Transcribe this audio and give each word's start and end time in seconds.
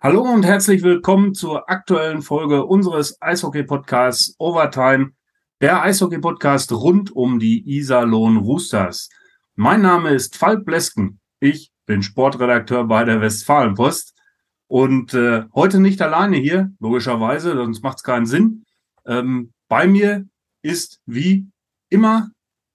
Hallo 0.00 0.22
und 0.22 0.46
herzlich 0.46 0.84
willkommen 0.84 1.34
zur 1.34 1.68
aktuellen 1.68 2.22
Folge 2.22 2.64
unseres 2.64 3.20
Eishockey-Podcasts 3.20 4.36
Overtime, 4.38 5.10
der 5.60 5.82
Eishockey-Podcast 5.82 6.70
rund 6.70 7.10
um 7.10 7.40
die 7.40 7.68
Iserlohn 7.68 8.36
Roosters. 8.36 9.08
Mein 9.56 9.82
Name 9.82 10.10
ist 10.10 10.36
Falk 10.36 10.64
Blesken. 10.64 11.18
Ich 11.40 11.72
bin 11.84 12.04
Sportredakteur 12.04 12.84
bei 12.84 13.02
der 13.02 13.20
Westfalenpost 13.20 14.14
und 14.68 15.14
äh, 15.14 15.46
heute 15.52 15.80
nicht 15.80 16.00
alleine 16.00 16.36
hier, 16.36 16.70
logischerweise, 16.78 17.56
sonst 17.56 17.82
macht 17.82 17.96
es 17.96 18.04
keinen 18.04 18.26
Sinn. 18.26 18.64
Ähm, 19.04 19.52
bei 19.66 19.88
mir 19.88 20.28
ist 20.62 21.00
wie 21.06 21.50
immer 21.88 22.28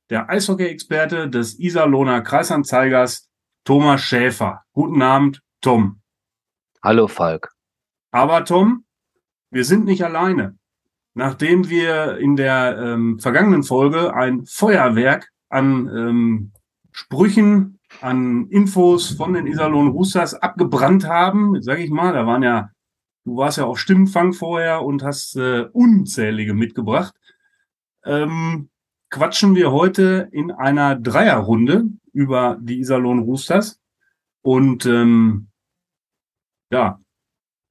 der 0.09 0.29
Eishockey-Experte 0.29 1.29
des 1.29 1.57
Iserlohner 1.57 2.19
Kreisanzeigers, 2.19 3.29
Thomas 3.63 4.01
Schäfer. 4.01 4.63
Guten 4.73 5.01
Abend, 5.01 5.41
Tom. 5.61 6.02
Hallo 6.83 7.07
Falk. 7.07 7.49
Aber 8.11 8.43
Tom, 8.43 8.83
wir 9.51 9.63
sind 9.63 9.85
nicht 9.85 10.03
alleine. 10.03 10.57
Nachdem 11.13 11.69
wir 11.69 12.17
in 12.17 12.35
der 12.35 12.77
ähm, 12.77 13.19
vergangenen 13.19 13.63
Folge 13.63 14.13
ein 14.13 14.45
Feuerwerk 14.45 15.29
an 15.47 15.87
ähm, 15.87 16.51
Sprüchen, 16.91 17.79
an 18.01 18.47
Infos 18.49 19.11
von 19.11 19.31
den 19.31 19.47
Iserlohn 19.47 19.91
Roosters 19.91 20.33
abgebrannt 20.33 21.07
haben, 21.07 21.61
sag 21.61 21.79
ich 21.79 21.89
mal, 21.89 22.11
da 22.11 22.25
waren 22.25 22.43
ja, 22.43 22.71
du 23.23 23.37
warst 23.37 23.59
ja 23.59 23.63
auf 23.63 23.79
Stimmenfang 23.79 24.33
vorher 24.33 24.81
und 24.81 25.03
hast 25.03 25.37
äh, 25.37 25.67
unzählige 25.71 26.53
mitgebracht, 26.53 27.15
ähm, 28.03 28.69
quatschen 29.09 29.55
wir 29.55 29.71
heute 29.71 30.27
in 30.33 30.51
einer 30.51 30.97
Dreierrunde 30.97 31.85
über 32.11 32.57
die 32.59 32.79
Iserlohn 32.79 33.19
Roosters. 33.19 33.79
Und 34.41 34.85
ähm, 34.85 35.47
ja, 36.73 36.99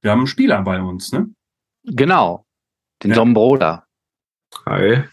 wir 0.01 0.11
haben 0.11 0.19
einen 0.19 0.27
Spieler 0.27 0.61
bei 0.61 0.81
uns, 0.81 1.11
ne? 1.11 1.29
Genau, 1.83 2.45
den 3.03 3.11
ja. 3.11 3.17
John 3.17 3.33
Broder. 3.33 3.83
Hi. 4.65 5.03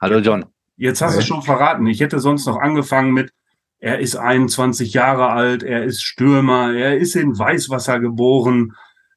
Hallo 0.00 0.18
John. 0.18 0.44
Jetzt 0.76 1.00
hast 1.00 1.16
du 1.16 1.22
schon 1.22 1.42
verraten. 1.42 1.86
Ich 1.86 2.00
hätte 2.00 2.20
sonst 2.20 2.46
noch 2.46 2.58
angefangen 2.58 3.12
mit, 3.12 3.32
er 3.78 4.00
ist 4.00 4.16
21 4.16 4.92
Jahre 4.92 5.30
alt, 5.30 5.62
er 5.62 5.84
ist 5.84 6.02
Stürmer, 6.02 6.74
er 6.74 6.98
ist 6.98 7.16
in 7.16 7.38
Weißwasser 7.38 8.00
geboren, 8.00 8.74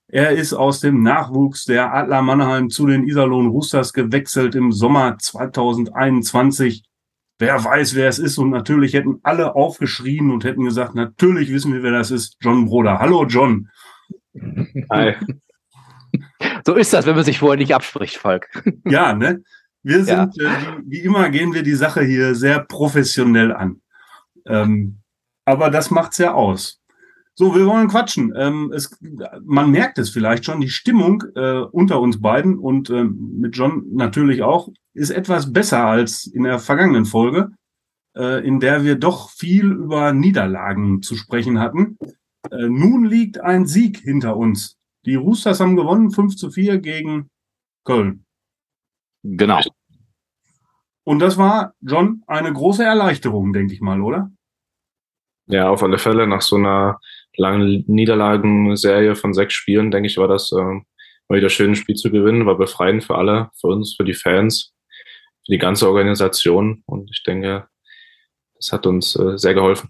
er 0.08 0.32
ist 0.32 0.54
aus 0.54 0.80
dem 0.80 1.04
Nachwuchs 1.04 1.66
der 1.66 1.94
Adler 1.94 2.22
Mannheim 2.22 2.70
zu 2.70 2.88
den 2.88 3.06
Iserlohn 3.08 3.48
Roosters 3.48 3.92
gewechselt 3.92 4.56
im 4.56 4.72
Sommer 4.72 5.18
2021. 5.18 6.84
Wer 7.38 7.64
weiß, 7.64 7.96
wer 7.96 8.08
es 8.08 8.20
ist 8.20 8.38
und 8.38 8.50
natürlich 8.50 8.94
hätten 8.94 9.20
alle 9.24 9.56
aufgeschrien 9.56 10.32
und 10.32 10.46
hätten 10.46 10.64
gesagt, 10.64 10.96
natürlich 10.96 11.52
wissen 11.52 11.74
wir, 11.74 11.84
wer 11.84 11.92
das 11.92 12.12
ist. 12.12 12.38
John 12.40 12.66
Broder. 12.66 13.00
Hallo 13.00 13.26
John. 13.26 13.68
Hi. 14.92 15.16
So 16.66 16.76
ist 16.76 16.94
das, 16.94 17.06
wenn 17.06 17.16
man 17.16 17.24
sich 17.24 17.40
vorher 17.40 17.58
nicht 17.58 17.74
abspricht, 17.74 18.18
Falk. 18.18 18.50
Ja, 18.86 19.14
ne? 19.14 19.44
Wir 19.82 20.04
sind, 20.04 20.36
ja. 20.36 20.52
äh, 20.52 20.78
wie, 20.84 20.92
wie, 20.92 21.00
immer 21.00 21.30
gehen 21.30 21.54
wir 21.54 21.64
die 21.64 21.74
Sache 21.74 22.04
hier 22.04 22.36
sehr 22.36 22.60
professionell 22.60 23.52
an. 23.52 23.82
Ähm, 24.46 25.00
aber 25.46 25.72
das 25.72 25.90
macht's 25.90 26.18
ja 26.18 26.34
aus. 26.34 26.82
So, 27.34 27.56
wir 27.56 27.66
wollen 27.66 27.88
quatschen. 27.88 28.34
Ähm, 28.36 28.72
es, 28.76 28.96
man 29.44 29.72
merkt 29.72 29.98
es 29.98 30.10
vielleicht 30.10 30.46
schon, 30.46 30.62
die 30.62 30.70
Stimmung 30.70 31.24
äh, 31.36 31.62
unter 31.62 32.00
uns 32.00 32.22
beiden 32.22 32.60
und 32.60 32.90
äh, 32.90 33.06
mit 33.06 33.56
John 33.56 33.86
natürlich 33.94 34.44
auch 34.44 34.70
ist 34.94 35.10
etwas 35.10 35.52
besser 35.52 35.86
als 35.86 36.28
in 36.28 36.44
der 36.44 36.60
vergangenen 36.60 37.06
Folge, 37.06 37.52
äh, 38.16 38.46
in 38.46 38.60
der 38.60 38.84
wir 38.84 38.96
doch 38.96 39.32
viel 39.32 39.72
über 39.72 40.14
Niederlagen 40.14 41.02
zu 41.02 41.16
sprechen 41.16 41.60
hatten. 41.60 41.98
Äh, 42.52 42.68
nun 42.68 43.06
liegt 43.06 43.40
ein 43.40 43.66
Sieg 43.66 44.00
hinter 44.00 44.38
uns. 44.38 44.78
Die 45.06 45.16
Roosters 45.16 45.60
haben 45.60 45.76
gewonnen, 45.76 46.12
5 46.12 46.36
zu 46.36 46.52
4 46.52 46.80
gegen 46.80 47.30
Köln. 47.86 48.26
Genau. 49.24 49.62
Und 51.04 51.20
das 51.20 51.38
war, 51.38 51.74
John, 51.82 52.24
eine 52.28 52.54
große 52.54 52.84
Erleichterung, 52.84 53.54
denke 53.54 53.74
ich 53.74 53.82
mal, 53.82 54.02
oder? 54.02 54.32
Ja, 55.48 55.70
auf 55.70 55.82
alle 55.82 55.98
Fälle. 55.98 56.28
Nach 56.28 56.42
so 56.42 56.58
einer 56.58 57.00
langen 57.36 57.84
Niederlagenserie 57.88 59.16
von 59.16 59.34
sechs 59.34 59.54
Spielen, 59.54 59.92
denke 59.92 60.08
ich, 60.08 60.18
war 60.18 60.28
das 60.28 60.52
äh, 60.52 60.56
mal 60.62 61.38
wieder 61.38 61.50
schön, 61.50 61.72
ein 61.72 61.76
Spiel 61.76 61.96
zu 61.96 62.12
gewinnen. 62.12 62.46
War 62.46 62.58
befreiend 62.58 63.04
für 63.04 63.16
alle, 63.16 63.50
für 63.60 63.68
uns, 63.68 63.96
für 63.96 64.04
die 64.04 64.14
Fans, 64.14 64.74
für 65.46 65.52
die 65.52 65.58
ganze 65.58 65.88
Organisation. 65.88 66.84
Und 66.86 67.10
ich 67.12 67.24
denke, 67.24 67.68
das 68.56 68.72
hat 68.72 68.86
uns 68.86 69.16
äh, 69.16 69.38
sehr 69.38 69.56
geholfen. 69.56 69.90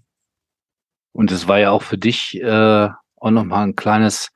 Und 1.13 1.31
es 1.31 1.47
war 1.47 1.59
ja 1.59 1.71
auch 1.71 1.83
für 1.83 1.97
dich 1.97 2.41
äh, 2.41 2.89
auch 3.17 3.31
nochmal 3.31 3.67
ein 3.67 3.75
kleines, 3.75 4.31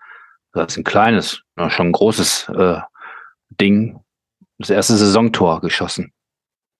das 0.53 0.73
ist 0.73 0.77
ein 0.77 0.83
kleines, 0.83 1.41
ja, 1.57 1.69
schon 1.69 1.87
ein 1.87 1.93
großes 1.93 2.49
äh, 2.49 2.79
Ding, 3.59 3.99
das 4.57 4.69
erste 4.69 4.95
Saisontor 4.95 5.61
geschossen. 5.61 6.13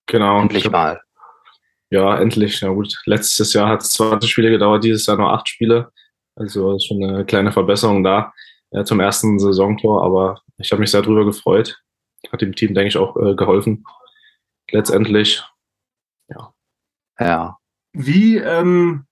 Genau. 0.06 0.40
Endlich 0.40 0.70
mal. 0.70 1.00
Ja, 1.90 2.18
endlich. 2.18 2.60
Ja 2.60 2.68
gut, 2.70 2.94
letztes 3.06 3.52
Jahr 3.52 3.68
hat 3.68 3.82
es 3.82 3.90
20 3.90 4.30
Spiele 4.30 4.50
gedauert, 4.50 4.84
dieses 4.84 5.06
Jahr 5.06 5.16
nur 5.16 5.32
acht 5.32 5.48
Spiele. 5.48 5.92
Also 6.34 6.76
ist 6.76 6.86
schon 6.86 7.02
eine 7.02 7.24
kleine 7.24 7.52
Verbesserung 7.52 8.04
da 8.04 8.32
äh, 8.70 8.84
zum 8.84 9.00
ersten 9.00 9.38
Saisontor, 9.38 10.04
aber 10.04 10.42
ich 10.58 10.70
habe 10.72 10.80
mich 10.80 10.90
sehr 10.90 11.02
drüber 11.02 11.24
gefreut. 11.24 11.80
Hat 12.32 12.40
dem 12.40 12.54
Team, 12.54 12.74
denke 12.74 12.88
ich, 12.88 12.96
auch 12.96 13.16
äh, 13.16 13.34
geholfen. 13.34 13.84
Letztendlich, 14.70 15.44
ja. 16.28 16.52
Ja. 17.20 17.58
Wie 17.92 18.36
ähm, 18.36 19.06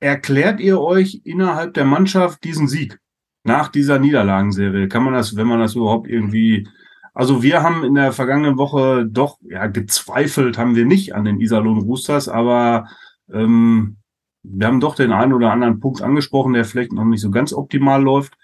erklärt 0.00 0.60
ihr 0.60 0.80
euch 0.80 1.22
innerhalb 1.24 1.74
der 1.74 1.84
Mannschaft 1.84 2.44
diesen 2.44 2.68
Sieg 2.68 2.98
nach 3.44 3.68
dieser 3.68 3.98
Niederlagenserie? 3.98 4.88
Kann 4.88 5.04
man 5.04 5.14
das, 5.14 5.36
wenn 5.36 5.46
man 5.46 5.60
das 5.60 5.74
überhaupt 5.74 6.08
irgendwie 6.08 6.66
also 7.18 7.42
wir 7.42 7.64
haben 7.64 7.82
in 7.82 7.96
der 7.96 8.12
vergangenen 8.12 8.58
Woche 8.58 9.04
doch, 9.04 9.38
ja, 9.42 9.66
gezweifelt 9.66 10.56
haben 10.56 10.76
wir 10.76 10.84
nicht 10.86 11.16
an 11.16 11.24
den 11.24 11.40
Iserlohn 11.40 11.80
Roosters, 11.80 12.28
aber 12.28 12.86
ähm, 13.28 13.96
wir 14.44 14.68
haben 14.68 14.78
doch 14.78 14.94
den 14.94 15.10
einen 15.10 15.32
oder 15.32 15.50
anderen 15.50 15.80
Punkt 15.80 16.00
angesprochen, 16.00 16.52
der 16.52 16.64
vielleicht 16.64 16.92
noch 16.92 17.04
nicht 17.04 17.20
so 17.20 17.32
ganz 17.32 17.52
optimal 17.52 18.00
läuft. 18.04 18.38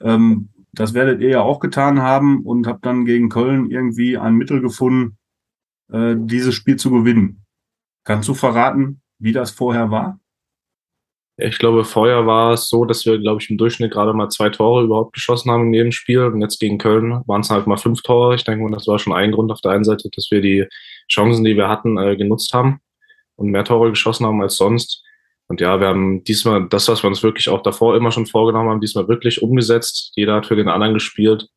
Ähm, 0.00 0.50
das 0.70 0.94
werdet 0.94 1.20
ihr 1.20 1.30
ja 1.30 1.40
auch 1.40 1.58
getan 1.58 2.02
haben 2.02 2.44
und 2.44 2.68
habt 2.68 2.86
dann 2.86 3.04
gegen 3.04 3.30
Köln 3.30 3.68
irgendwie 3.68 4.16
ein 4.16 4.36
Mittel 4.36 4.60
gefunden, 4.60 5.18
äh, 5.90 6.14
dieses 6.16 6.54
Spiel 6.54 6.76
zu 6.76 6.92
gewinnen. 6.92 7.44
Kannst 8.04 8.28
du 8.28 8.34
verraten, 8.34 9.02
wie 9.18 9.32
das 9.32 9.50
vorher 9.50 9.90
war? 9.90 10.20
Ich 11.42 11.58
glaube, 11.58 11.84
vorher 11.84 12.26
war 12.26 12.52
es 12.52 12.68
so, 12.68 12.84
dass 12.84 13.06
wir, 13.06 13.18
glaube 13.18 13.40
ich, 13.42 13.50
im 13.50 13.58
Durchschnitt 13.58 13.92
gerade 13.92 14.12
mal 14.12 14.28
zwei 14.28 14.50
Tore 14.50 14.84
überhaupt 14.84 15.12
geschossen 15.12 15.50
haben 15.50 15.66
in 15.66 15.74
jedem 15.74 15.92
Spiel. 15.92 16.24
Und 16.24 16.40
jetzt 16.40 16.60
gegen 16.60 16.78
Köln 16.78 17.22
waren 17.26 17.40
es 17.40 17.50
halt 17.50 17.66
mal 17.66 17.76
fünf 17.76 18.02
Tore. 18.02 18.34
Ich 18.34 18.44
denke, 18.44 18.70
das 18.72 18.86
war 18.86 18.98
schon 18.98 19.12
ein 19.12 19.32
Grund 19.32 19.50
auf 19.50 19.60
der 19.60 19.72
einen 19.72 19.84
Seite, 19.84 20.08
dass 20.14 20.30
wir 20.30 20.40
die 20.40 20.66
Chancen, 21.10 21.44
die 21.44 21.56
wir 21.56 21.68
hatten, 21.68 21.98
äh, 21.98 22.16
genutzt 22.16 22.52
haben 22.52 22.80
und 23.36 23.50
mehr 23.50 23.64
Tore 23.64 23.90
geschossen 23.90 24.26
haben 24.26 24.42
als 24.42 24.56
sonst. 24.56 25.02
Und 25.48 25.60
ja, 25.60 25.80
wir 25.80 25.88
haben 25.88 26.22
diesmal 26.24 26.68
das, 26.68 26.88
was 26.88 27.02
wir 27.02 27.08
uns 27.08 27.22
wirklich 27.22 27.48
auch 27.48 27.62
davor 27.62 27.96
immer 27.96 28.12
schon 28.12 28.26
vorgenommen 28.26 28.70
haben, 28.70 28.80
diesmal 28.80 29.08
wirklich 29.08 29.42
umgesetzt. 29.42 30.12
Jeder 30.14 30.36
hat 30.36 30.46
für 30.46 30.56
den 30.56 30.68
anderen 30.68 30.94
gespielt. 30.94 31.48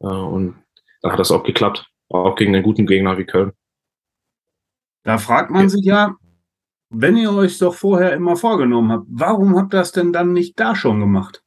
Äh, 0.00 0.06
und 0.06 0.56
da 1.02 1.12
hat 1.12 1.18
das 1.18 1.30
auch 1.30 1.42
geklappt. 1.42 1.86
Auch 2.10 2.36
gegen 2.36 2.54
einen 2.54 2.64
guten 2.64 2.86
Gegner 2.86 3.16
wie 3.16 3.24
Köln. 3.24 3.52
Da 5.04 5.18
fragt 5.18 5.50
man 5.50 5.68
sich 5.68 5.84
ja, 5.84 6.16
wenn 6.94 7.16
ihr 7.16 7.32
euch 7.32 7.58
doch 7.58 7.74
vorher 7.74 8.12
immer 8.12 8.36
vorgenommen 8.36 8.92
habt, 8.92 9.06
warum 9.08 9.56
habt 9.56 9.74
ihr 9.74 9.78
das 9.78 9.92
denn 9.92 10.12
dann 10.12 10.32
nicht 10.32 10.58
da 10.58 10.74
schon 10.74 11.00
gemacht? 11.00 11.42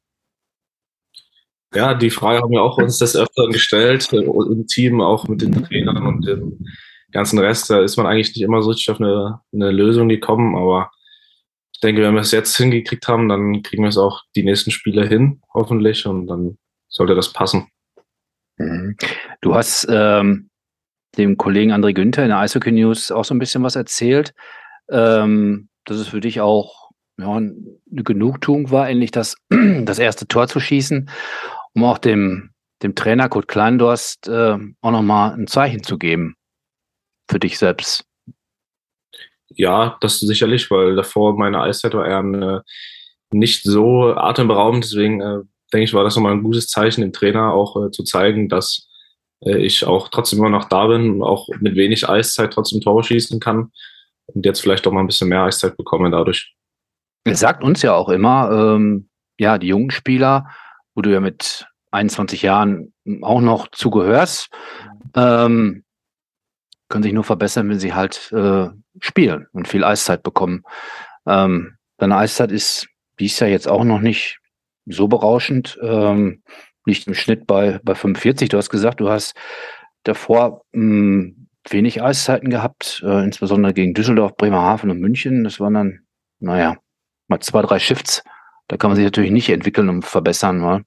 Ja, 1.74 1.94
die 1.94 2.10
Frage 2.10 2.40
haben 2.40 2.50
wir 2.50 2.62
auch 2.62 2.78
uns 2.78 2.98
des 2.98 3.14
Öfteren 3.14 3.52
gestellt, 3.52 4.12
äh, 4.12 4.18
im 4.18 4.66
Team, 4.66 5.00
auch 5.00 5.28
mit 5.28 5.42
den 5.42 5.64
Trainern 5.64 6.06
und 6.06 6.26
dem 6.26 6.58
ganzen 7.12 7.38
Rest. 7.38 7.68
Da 7.68 7.82
ist 7.82 7.96
man 7.96 8.06
eigentlich 8.06 8.28
nicht 8.28 8.42
immer 8.42 8.62
so 8.62 8.70
richtig 8.70 8.90
auf 8.90 9.00
eine, 9.00 9.40
eine 9.52 9.70
Lösung 9.70 10.08
gekommen, 10.08 10.56
aber 10.56 10.90
ich 11.72 11.80
denke, 11.80 12.02
wenn 12.02 12.14
wir 12.14 12.22
es 12.22 12.32
jetzt 12.32 12.56
hingekriegt 12.56 13.06
haben, 13.06 13.28
dann 13.28 13.62
kriegen 13.62 13.82
wir 13.82 13.88
es 13.88 13.98
auch 13.98 14.22
die 14.34 14.42
nächsten 14.42 14.70
Spiele 14.70 15.06
hin, 15.06 15.42
hoffentlich, 15.52 16.06
und 16.06 16.26
dann 16.26 16.58
sollte 16.88 17.14
das 17.14 17.32
passen. 17.32 17.68
Mhm. 18.56 18.96
Du 19.42 19.54
hast 19.54 19.86
ähm, 19.90 20.48
dem 21.16 21.36
Kollegen 21.36 21.72
André 21.72 21.92
Günther 21.92 22.22
in 22.22 22.30
der 22.30 22.38
Eishockey 22.38 22.72
News 22.72 23.12
auch 23.12 23.24
so 23.24 23.34
ein 23.34 23.38
bisschen 23.38 23.62
was 23.62 23.76
erzählt 23.76 24.32
ähm, 24.90 25.68
dass 25.84 25.98
es 25.98 26.08
für 26.08 26.20
dich 26.20 26.40
auch 26.40 26.90
ja, 27.18 27.36
eine 27.36 27.52
Genugtuung 27.90 28.70
war, 28.70 28.88
endlich 28.88 29.10
das, 29.10 29.36
das 29.50 29.98
erste 29.98 30.26
Tor 30.26 30.48
zu 30.48 30.60
schießen, 30.60 31.10
um 31.74 31.84
auch 31.84 31.98
dem, 31.98 32.50
dem 32.82 32.94
Trainer 32.94 33.28
Kurt 33.28 33.48
Kleindorst 33.48 34.28
äh, 34.28 34.56
auch 34.80 34.90
nochmal 34.90 35.34
ein 35.34 35.46
Zeichen 35.46 35.82
zu 35.82 35.98
geben 35.98 36.36
für 37.28 37.40
dich 37.40 37.58
selbst. 37.58 38.04
Ja, 39.50 39.96
das 40.00 40.20
sicherlich, 40.20 40.70
weil 40.70 40.94
davor 40.94 41.36
meine 41.36 41.60
Eiszeit 41.60 41.94
war 41.94 42.06
eher 42.06 42.18
eine, 42.18 42.62
nicht 43.30 43.64
so 43.64 44.14
atemberaubend. 44.14 44.84
Deswegen 44.84 45.20
äh, 45.20 45.40
denke 45.72 45.84
ich, 45.84 45.94
war 45.94 46.04
das 46.04 46.14
nochmal 46.14 46.32
ein 46.32 46.44
gutes 46.44 46.68
Zeichen, 46.68 47.00
dem 47.00 47.12
Trainer 47.12 47.52
auch 47.52 47.86
äh, 47.86 47.90
zu 47.90 48.04
zeigen, 48.04 48.48
dass 48.48 48.86
äh, 49.40 49.58
ich 49.58 49.84
auch 49.84 50.08
trotzdem 50.08 50.38
immer 50.38 50.50
noch 50.50 50.68
da 50.68 50.86
bin, 50.86 51.22
auch 51.22 51.48
mit 51.60 51.74
wenig 51.74 52.08
Eiszeit 52.08 52.52
trotzdem 52.52 52.80
Tore 52.80 53.02
schießen 53.02 53.40
kann 53.40 53.72
und 54.34 54.44
jetzt 54.46 54.60
vielleicht 54.60 54.86
auch 54.86 54.92
mal 54.92 55.00
ein 55.00 55.06
bisschen 55.06 55.28
mehr 55.28 55.42
Eiszeit 55.42 55.76
bekommen 55.76 56.12
dadurch. 56.12 56.54
Er 57.24 57.36
sagt 57.36 57.62
uns 57.62 57.82
ja 57.82 57.94
auch 57.94 58.08
immer, 58.08 58.50
ähm, 58.50 59.08
ja, 59.38 59.58
die 59.58 59.68
jungen 59.68 59.90
Spieler 59.90 60.48
wo 60.98 61.02
du 61.02 61.12
ja 61.12 61.20
mit 61.20 61.64
21 61.92 62.42
Jahren 62.42 62.92
auch 63.22 63.40
noch 63.40 63.68
zugehörst, 63.68 64.50
ähm, 65.14 65.84
können 66.88 67.04
sich 67.04 67.12
nur 67.12 67.22
verbessern, 67.22 67.70
wenn 67.70 67.78
sie 67.78 67.94
halt 67.94 68.32
äh, 68.32 68.66
spielen 68.98 69.46
und 69.52 69.68
viel 69.68 69.84
Eiszeit 69.84 70.24
bekommen. 70.24 70.64
Ähm, 71.24 71.76
deine 71.98 72.16
Eiszeit 72.16 72.50
ist 72.50 72.88
dies 73.20 73.38
Jahr 73.38 73.48
jetzt 73.48 73.68
auch 73.68 73.84
noch 73.84 74.00
nicht 74.00 74.40
so 74.86 75.06
berauschend, 75.06 75.78
ähm, 75.82 76.42
liegt 76.84 77.06
im 77.06 77.14
Schnitt 77.14 77.46
bei, 77.46 77.78
bei 77.84 77.94
45. 77.94 78.48
Du 78.48 78.56
hast 78.56 78.68
gesagt, 78.70 78.98
du 78.98 79.08
hast 79.08 79.36
davor 80.02 80.64
mh, 80.72 80.80
hm, 80.80 81.48
wenig 81.72 82.02
Eiszeiten 82.02 82.50
gehabt, 82.50 83.02
äh, 83.06 83.24
insbesondere 83.24 83.74
gegen 83.74 83.94
Düsseldorf, 83.94 84.36
Bremerhaven 84.36 84.90
und 84.90 85.00
München. 85.00 85.44
Das 85.44 85.60
waren 85.60 85.74
dann, 85.74 86.00
naja, 86.40 86.76
mal 87.28 87.40
zwei, 87.40 87.62
drei 87.62 87.78
Shifts. 87.78 88.22
Da 88.68 88.76
kann 88.76 88.90
man 88.90 88.96
sich 88.96 89.04
natürlich 89.04 89.30
nicht 89.30 89.48
entwickeln 89.48 89.88
und 89.88 90.04
verbessern. 90.04 90.62
Wa? 90.62 90.80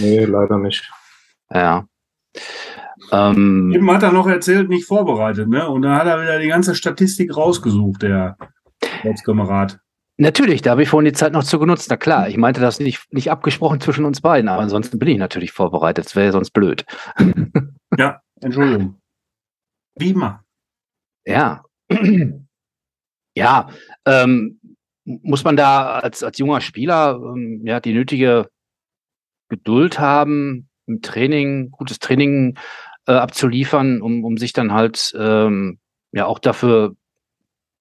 Nee, 0.00 0.24
leider 0.24 0.58
nicht. 0.58 0.90
Ja. 1.50 1.86
Ähm, 3.12 3.72
Eben 3.74 3.90
hat 3.90 4.02
er 4.02 4.12
noch 4.12 4.26
erzählt, 4.26 4.68
nicht 4.68 4.86
vorbereitet, 4.86 5.48
ne? 5.48 5.68
Und 5.68 5.82
da 5.82 5.96
hat 5.96 6.06
er 6.06 6.20
wieder 6.20 6.38
die 6.38 6.48
ganze 6.48 6.74
Statistik 6.74 7.36
rausgesucht, 7.36 8.02
der 8.02 8.36
Ortskamerad. 9.04 9.78
Natürlich, 10.18 10.62
da 10.62 10.70
habe 10.70 10.82
ich 10.82 10.88
vorhin 10.88 11.04
die 11.04 11.12
Zeit 11.12 11.32
noch 11.32 11.44
zu 11.44 11.58
genutzt. 11.58 11.88
Na 11.90 11.96
klar, 11.96 12.28
ich 12.28 12.38
meinte 12.38 12.60
das 12.60 12.80
nicht, 12.80 13.12
nicht 13.12 13.30
abgesprochen 13.30 13.80
zwischen 13.80 14.06
uns 14.06 14.22
beiden, 14.22 14.48
aber 14.48 14.62
ansonsten 14.62 14.98
bin 14.98 15.08
ich 15.08 15.18
natürlich 15.18 15.52
vorbereitet. 15.52 16.06
Das 16.06 16.16
wäre 16.16 16.26
ja 16.26 16.32
sonst 16.32 16.50
blöd. 16.50 16.86
Ja, 17.98 18.20
Entschuldigung. 18.40 18.98
Immer. 19.98 20.44
Ja. 21.24 21.62
Ja, 23.36 23.68
ähm, 24.06 24.58
muss 25.04 25.44
man 25.44 25.56
da 25.56 25.98
als, 25.98 26.22
als 26.22 26.38
junger 26.38 26.62
Spieler 26.62 27.20
ähm, 27.22 27.60
ja 27.64 27.80
die 27.80 27.92
nötige 27.92 28.48
Geduld 29.50 29.98
haben, 29.98 30.70
im 30.86 31.02
Training, 31.02 31.70
gutes 31.70 31.98
Training 31.98 32.56
äh, 33.06 33.12
abzuliefern, 33.12 34.00
um, 34.00 34.24
um 34.24 34.38
sich 34.38 34.54
dann 34.54 34.72
halt 34.72 35.14
ähm, 35.18 35.78
ja 36.12 36.24
auch 36.24 36.38
dafür 36.38 36.96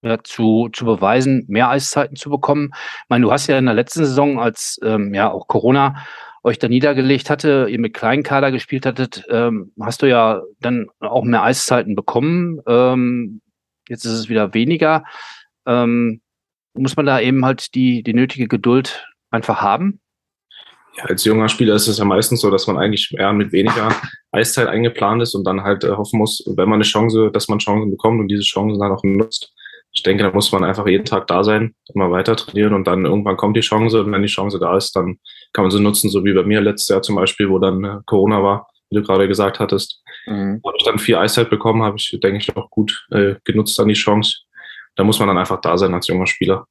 ja, 0.02 0.22
zu, 0.24 0.70
zu 0.74 0.84
beweisen, 0.84 1.46
mehr 1.48 1.70
Eiszeiten 1.70 2.18
zu 2.18 2.30
bekommen. 2.30 2.72
Ich 2.74 3.10
meine, 3.10 3.24
du 3.24 3.32
hast 3.32 3.48
ja 3.48 3.58
in 3.58 3.66
der 3.66 3.74
letzten 3.74 4.06
Saison, 4.06 4.40
als 4.40 4.78
ähm, 4.84 5.14
ja 5.14 5.32
auch 5.32 5.48
Corona 5.48 6.06
euch 6.45 6.59
da 6.59 6.68
niedergelegt 6.68 7.31
hatte, 7.31 7.68
ihr 7.69 7.80
mit 7.80 7.95
kleinen 7.95 8.21
Kader 8.21 8.51
gespielt 8.51 8.86
hattet, 8.86 9.25
ähm, 9.30 9.71
hast 9.81 10.03
du 10.03 10.06
ja 10.07 10.44
dann 10.59 10.88
auch 11.00 11.24
mehr 11.24 11.42
Eiszeiten 11.42 11.95
bekommen. 11.95 12.62
Ähm, 12.68 13.42
jetzt 13.89 14.06
ist 14.06 14.12
es 14.12 14.30
wieder 14.30 14.53
weniger. 14.53 15.03
Ähm, 15.65 16.21
muss 16.75 16.95
man 16.95 17.07
da 17.07 17.19
eben 17.19 17.44
halt 17.44 17.74
die, 17.74 18.03
die 18.03 18.13
nötige 18.13 18.47
Geduld 18.47 19.07
einfach 19.31 19.62
haben? 19.62 20.00
Ja, 20.97 21.06
als 21.06 21.25
junger 21.25 21.50
Spieler 21.50 21.74
ist 21.74 21.88
es 21.88 21.97
ja 21.97 22.06
meistens 22.06 22.42
so, 22.42 22.51
dass 22.51 22.68
man 22.68 22.77
eigentlich 22.77 23.12
eher 23.18 23.33
mit 23.33 23.51
weniger 23.51 23.89
Eiszeit 24.31 24.68
eingeplant 24.68 25.24
ist 25.24 25.33
und 25.33 25.45
dann 25.45 25.63
halt 25.63 25.83
äh, 25.83 25.89
hoffen 25.89 26.19
muss, 26.19 26.44
wenn 26.45 26.69
man 26.69 26.77
eine 26.77 26.83
Chance, 26.83 27.31
dass 27.33 27.47
man 27.47 27.57
Chancen 27.57 27.89
bekommt 27.89 28.19
und 28.19 28.27
diese 28.27 28.44
Chancen 28.44 28.80
dann 28.80 28.92
auch 28.92 29.03
nutzt 29.03 29.51
ich 29.95 30.03
denke, 30.03 30.24
da 30.24 30.31
muss 30.31 30.51
man 30.51 30.63
einfach 30.63 30.86
jeden 30.88 31.06
Tag 31.06 31.25
da 31.27 31.44
sein, 31.44 31.74
immer 31.94 32.12
weiter 32.12 32.36
trainieren 32.36 32.74
und 32.74 32.86
dann 32.86 33.06
irgendwann 33.06 33.38
kommt 33.38 33.56
die 33.56 33.62
Chance 33.62 34.01
und 34.01 34.12
wenn 34.12 34.21
die 34.21 34.27
Chance 34.27 34.59
da 34.59 34.75
ist, 34.75 34.95
dann 34.95 35.19
kann 35.56 35.63
man 35.63 35.72
sie 35.72 35.80
nutzen, 35.80 36.10
so 36.10 36.25
wie 36.25 36.34
bei 36.34 36.44
mir 36.44 36.60
letztes 36.60 36.90
Jahr 36.90 37.02
zum 37.02 37.16
Beispiel, 37.16 37.50
wo 37.50 37.60
dann 37.60 37.84
äh, 37.84 37.98
Corona 38.06 38.44
war, 38.44 38.68
wie 38.90 38.98
du 38.98 39.04
gerade 39.04 39.28
gesagt 39.28 39.60
hattest. 39.60 40.04
Mhm. 40.28 40.62
Habe 40.66 40.75
ich 40.78 40.84
dann 40.84 41.00
viel 41.00 41.16
Eiszeit 41.16 41.50
bekommen, 41.50 41.81
habe 41.81 41.96
ich, 41.98 42.19
denke 42.22 42.38
ich, 42.38 42.56
auch 42.57 42.69
gut 42.69 43.07
äh, 43.12 43.36
genutzt 43.46 43.80
dann 43.80 43.88
die 43.88 43.94
Chance. 43.94 44.40
Da 44.96 45.06
muss 45.06 45.18
man 45.19 45.30
dann 45.30 45.38
einfach 45.38 45.62
da 45.62 45.78
sein 45.78 45.94
als 45.94 46.07
junger 46.07 46.28
Spieler. 46.28 46.68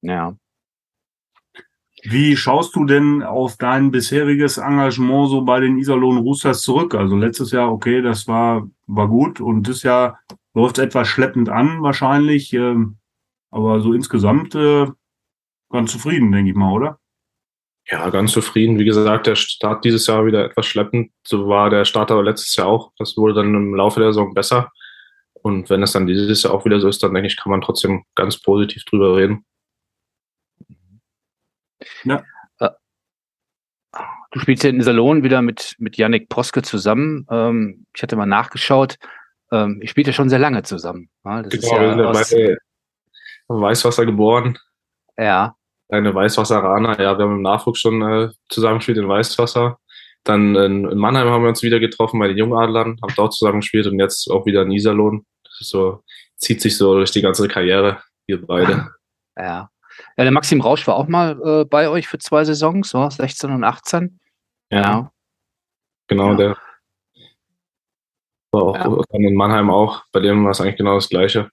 Ja. 0.00 0.36
Wie 2.04 2.36
schaust 2.36 2.76
du 2.76 2.84
denn 2.84 3.22
auf 3.22 3.56
dein 3.56 3.90
bisheriges 3.90 4.58
Engagement 4.58 5.30
so 5.30 5.42
bei 5.42 5.58
den 5.58 5.78
Iserlohn 5.78 6.18
Roosters 6.18 6.62
zurück? 6.62 6.94
Also 6.94 7.16
letztes 7.16 7.50
Jahr, 7.50 7.72
okay, 7.72 8.00
das 8.00 8.28
war, 8.28 8.68
war 8.86 9.08
gut 9.08 9.40
und 9.40 9.68
das 9.68 9.82
Jahr 9.82 10.20
läuft 10.52 10.78
etwas 10.78 11.08
schleppend 11.08 11.48
an 11.48 11.82
wahrscheinlich, 11.82 12.52
ähm, 12.52 12.98
aber 13.50 13.80
so 13.80 13.92
insgesamt 13.92 14.54
äh, 14.54 14.86
ganz 15.70 15.90
zufrieden, 15.90 16.30
denke 16.30 16.50
ich 16.50 16.56
mal, 16.56 16.72
oder? 16.72 17.00
Ja, 17.86 18.08
ganz 18.10 18.32
zufrieden. 18.32 18.78
Wie 18.78 18.84
gesagt, 18.84 19.26
der 19.26 19.34
Start 19.34 19.84
dieses 19.84 20.06
Jahr 20.06 20.24
wieder 20.24 20.44
etwas 20.44 20.66
schleppend. 20.66 21.12
So 21.26 21.48
war 21.48 21.68
der 21.70 21.84
Start 21.84 22.10
aber 22.10 22.22
letztes 22.22 22.56
Jahr 22.56 22.66
auch. 22.66 22.92
Das 22.98 23.16
wurde 23.16 23.34
dann 23.34 23.54
im 23.54 23.74
Laufe 23.74 24.00
der 24.00 24.10
Saison 24.10 24.32
besser. 24.32 24.72
Und 25.34 25.68
wenn 25.68 25.82
es 25.82 25.92
dann 25.92 26.06
dieses 26.06 26.42
Jahr 26.42 26.54
auch 26.54 26.64
wieder 26.64 26.80
so 26.80 26.88
ist, 26.88 27.02
dann 27.02 27.12
denke 27.12 27.26
ich, 27.26 27.36
kann 27.36 27.50
man 27.50 27.60
trotzdem 27.60 28.04
ganz 28.14 28.40
positiv 28.40 28.84
drüber 28.84 29.16
reden. 29.16 29.44
Ja. 32.04 32.22
Äh, 32.58 32.70
du 34.30 34.40
spielst 34.40 34.64
ja 34.64 34.70
in 34.70 34.80
Salon 34.80 35.22
wieder 35.22 35.42
mit, 35.42 35.74
mit 35.78 35.98
Yannick 35.98 36.30
Poske 36.30 36.62
zusammen. 36.62 37.26
Ähm, 37.30 37.86
ich 37.94 38.02
hatte 38.02 38.16
mal 38.16 38.24
nachgeschaut 38.24 38.96
ähm, 39.54 39.80
ich 39.82 39.90
spielte 39.90 40.12
schon 40.12 40.28
sehr 40.28 40.38
lange 40.38 40.62
zusammen. 40.62 41.08
Ja, 41.24 41.42
das 41.42 41.52
genau, 41.52 41.76
ja 41.76 41.96
wir 41.96 42.24
sind 42.24 42.38
beide 42.38 42.58
Weißwasser 43.48 44.06
geboren. 44.06 44.58
Ja. 45.16 45.56
Eine 45.88 46.14
Weißwasseraner, 46.14 47.00
ja, 47.00 47.18
wir 47.18 47.24
haben 47.24 47.36
im 47.36 47.42
Nachwuchs 47.42 47.80
schon 47.80 48.02
äh, 48.02 48.30
zusammengespielt 48.48 48.98
in 48.98 49.08
Weißwasser. 49.08 49.78
Dann 50.24 50.56
in, 50.56 50.88
in, 50.88 50.98
Mannheim 50.98 51.28
haben 51.28 51.42
wir 51.42 51.50
uns 51.50 51.62
wieder 51.62 51.78
getroffen 51.78 52.18
bei 52.18 52.28
den 52.28 52.38
Jungadlern, 52.38 52.98
haben 53.02 53.14
dort 53.16 53.34
zusammengespielt 53.34 53.86
und 53.86 53.98
jetzt 53.98 54.30
auch 54.30 54.46
wieder 54.46 54.62
in 54.62 54.72
Iserlohn. 54.72 55.26
Das 55.44 55.60
ist 55.60 55.68
so, 55.68 56.02
zieht 56.36 56.62
sich 56.62 56.78
so 56.78 56.94
durch 56.94 57.10
die 57.10 57.20
ganze 57.20 57.46
Karriere, 57.48 58.02
wir 58.26 58.44
beide. 58.44 58.90
Ja. 59.36 59.68
Ja, 60.16 60.22
der 60.22 60.32
Maxim 60.32 60.60
Rausch 60.60 60.86
war 60.86 60.94
auch 60.94 61.08
mal 61.08 61.40
äh, 61.44 61.64
bei 61.64 61.88
euch 61.88 62.06
für 62.06 62.18
zwei 62.18 62.44
Saisons, 62.44 62.90
so 62.90 63.10
16 63.10 63.50
und 63.50 63.64
18. 63.64 64.20
Ja. 64.70 64.80
ja. 64.80 65.12
Genau, 66.06 66.30
ja. 66.30 66.36
der 66.36 66.56
war 68.52 68.62
auch 68.62 68.76
ja. 68.76 69.04
in 69.10 69.34
Mannheim 69.34 69.70
auch. 69.70 70.04
Bei 70.12 70.20
dem 70.20 70.44
war 70.44 70.52
es 70.52 70.60
eigentlich 70.60 70.76
genau 70.76 70.94
das 70.94 71.08
Gleiche. 71.08 71.50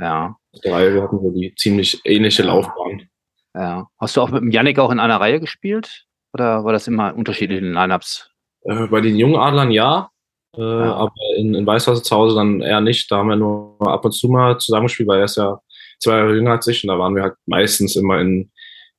Ja. 0.00 0.36
Drei, 0.62 0.94
wir 0.94 1.02
hatten 1.02 1.18
so 1.20 1.30
die 1.30 1.54
ziemlich 1.56 2.00
ähnliche 2.04 2.42
Laufbahn. 2.42 3.08
Ja. 3.56 3.88
Hast 3.98 4.16
du 4.16 4.20
auch 4.20 4.30
mit 4.30 4.42
dem 4.42 4.50
Yannick 4.50 4.78
auch 4.78 4.90
in 4.90 5.00
einer 5.00 5.18
Reihe 5.18 5.40
gespielt? 5.40 6.04
Oder 6.34 6.64
war 6.64 6.72
das 6.72 6.86
immer 6.86 7.14
unterschiedlich 7.14 7.58
in 7.58 7.64
den 7.64 7.72
Lineups? 7.72 8.30
Äh, 8.64 8.86
bei 8.88 9.00
den 9.00 9.16
jungen 9.16 9.36
Adlern 9.36 9.70
ja. 9.70 10.10
Äh, 10.54 10.60
ja. 10.60 10.94
Aber 10.94 11.12
in, 11.36 11.54
in 11.54 11.66
Weißwasser 11.66 12.02
zu 12.02 12.14
Hause 12.14 12.36
dann 12.36 12.60
eher 12.60 12.82
nicht. 12.82 13.10
Da 13.10 13.18
haben 13.18 13.30
wir 13.30 13.36
nur 13.36 13.76
ab 13.80 14.04
und 14.04 14.12
zu 14.12 14.28
mal 14.28 14.58
zusammengespielt, 14.58 15.08
weil 15.08 15.20
er 15.20 15.24
ist 15.24 15.36
ja 15.36 15.58
zwei 15.98 16.18
Jahre 16.18 16.34
jünger 16.34 16.52
als 16.52 16.66
ich. 16.66 16.84
Und 16.84 16.88
da 16.88 16.98
waren 16.98 17.14
wir 17.14 17.22
halt 17.22 17.34
meistens 17.46 17.96
immer 17.96 18.20
in, 18.20 18.50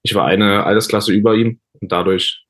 ich 0.01 0.15
war 0.15 0.25
eine 0.25 0.63
Altersklasse 0.63 1.13
über 1.13 1.35
ihm. 1.35 1.59
Und 1.79 1.91
dadurch, 1.91 2.43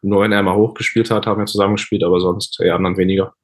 nur 0.00 0.22
wenn 0.22 0.32
er 0.32 0.42
mal 0.42 0.56
hochgespielt 0.56 1.10
hat, 1.10 1.26
haben 1.26 1.40
wir 1.40 1.46
zusammengespielt, 1.46 2.02
aber 2.02 2.18
sonst 2.18 2.58
eher 2.60 2.78
dann 2.78 2.96
weniger. 2.96 3.34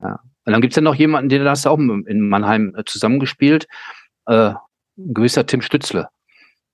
Ja. 0.00 0.20
Und 0.44 0.52
dann 0.52 0.60
gibt 0.60 0.72
es 0.72 0.76
ja 0.76 0.82
noch 0.82 0.94
jemanden, 0.94 1.28
den 1.28 1.48
hast 1.48 1.64
du 1.64 1.70
auch 1.70 1.78
in 1.78 2.28
Mannheim 2.28 2.74
äh, 2.76 2.84
zusammengespielt. 2.84 3.66
Äh, 4.26 4.54
ein 4.96 5.14
gewisser 5.14 5.46
Tim 5.46 5.62
Stützle. 5.62 6.08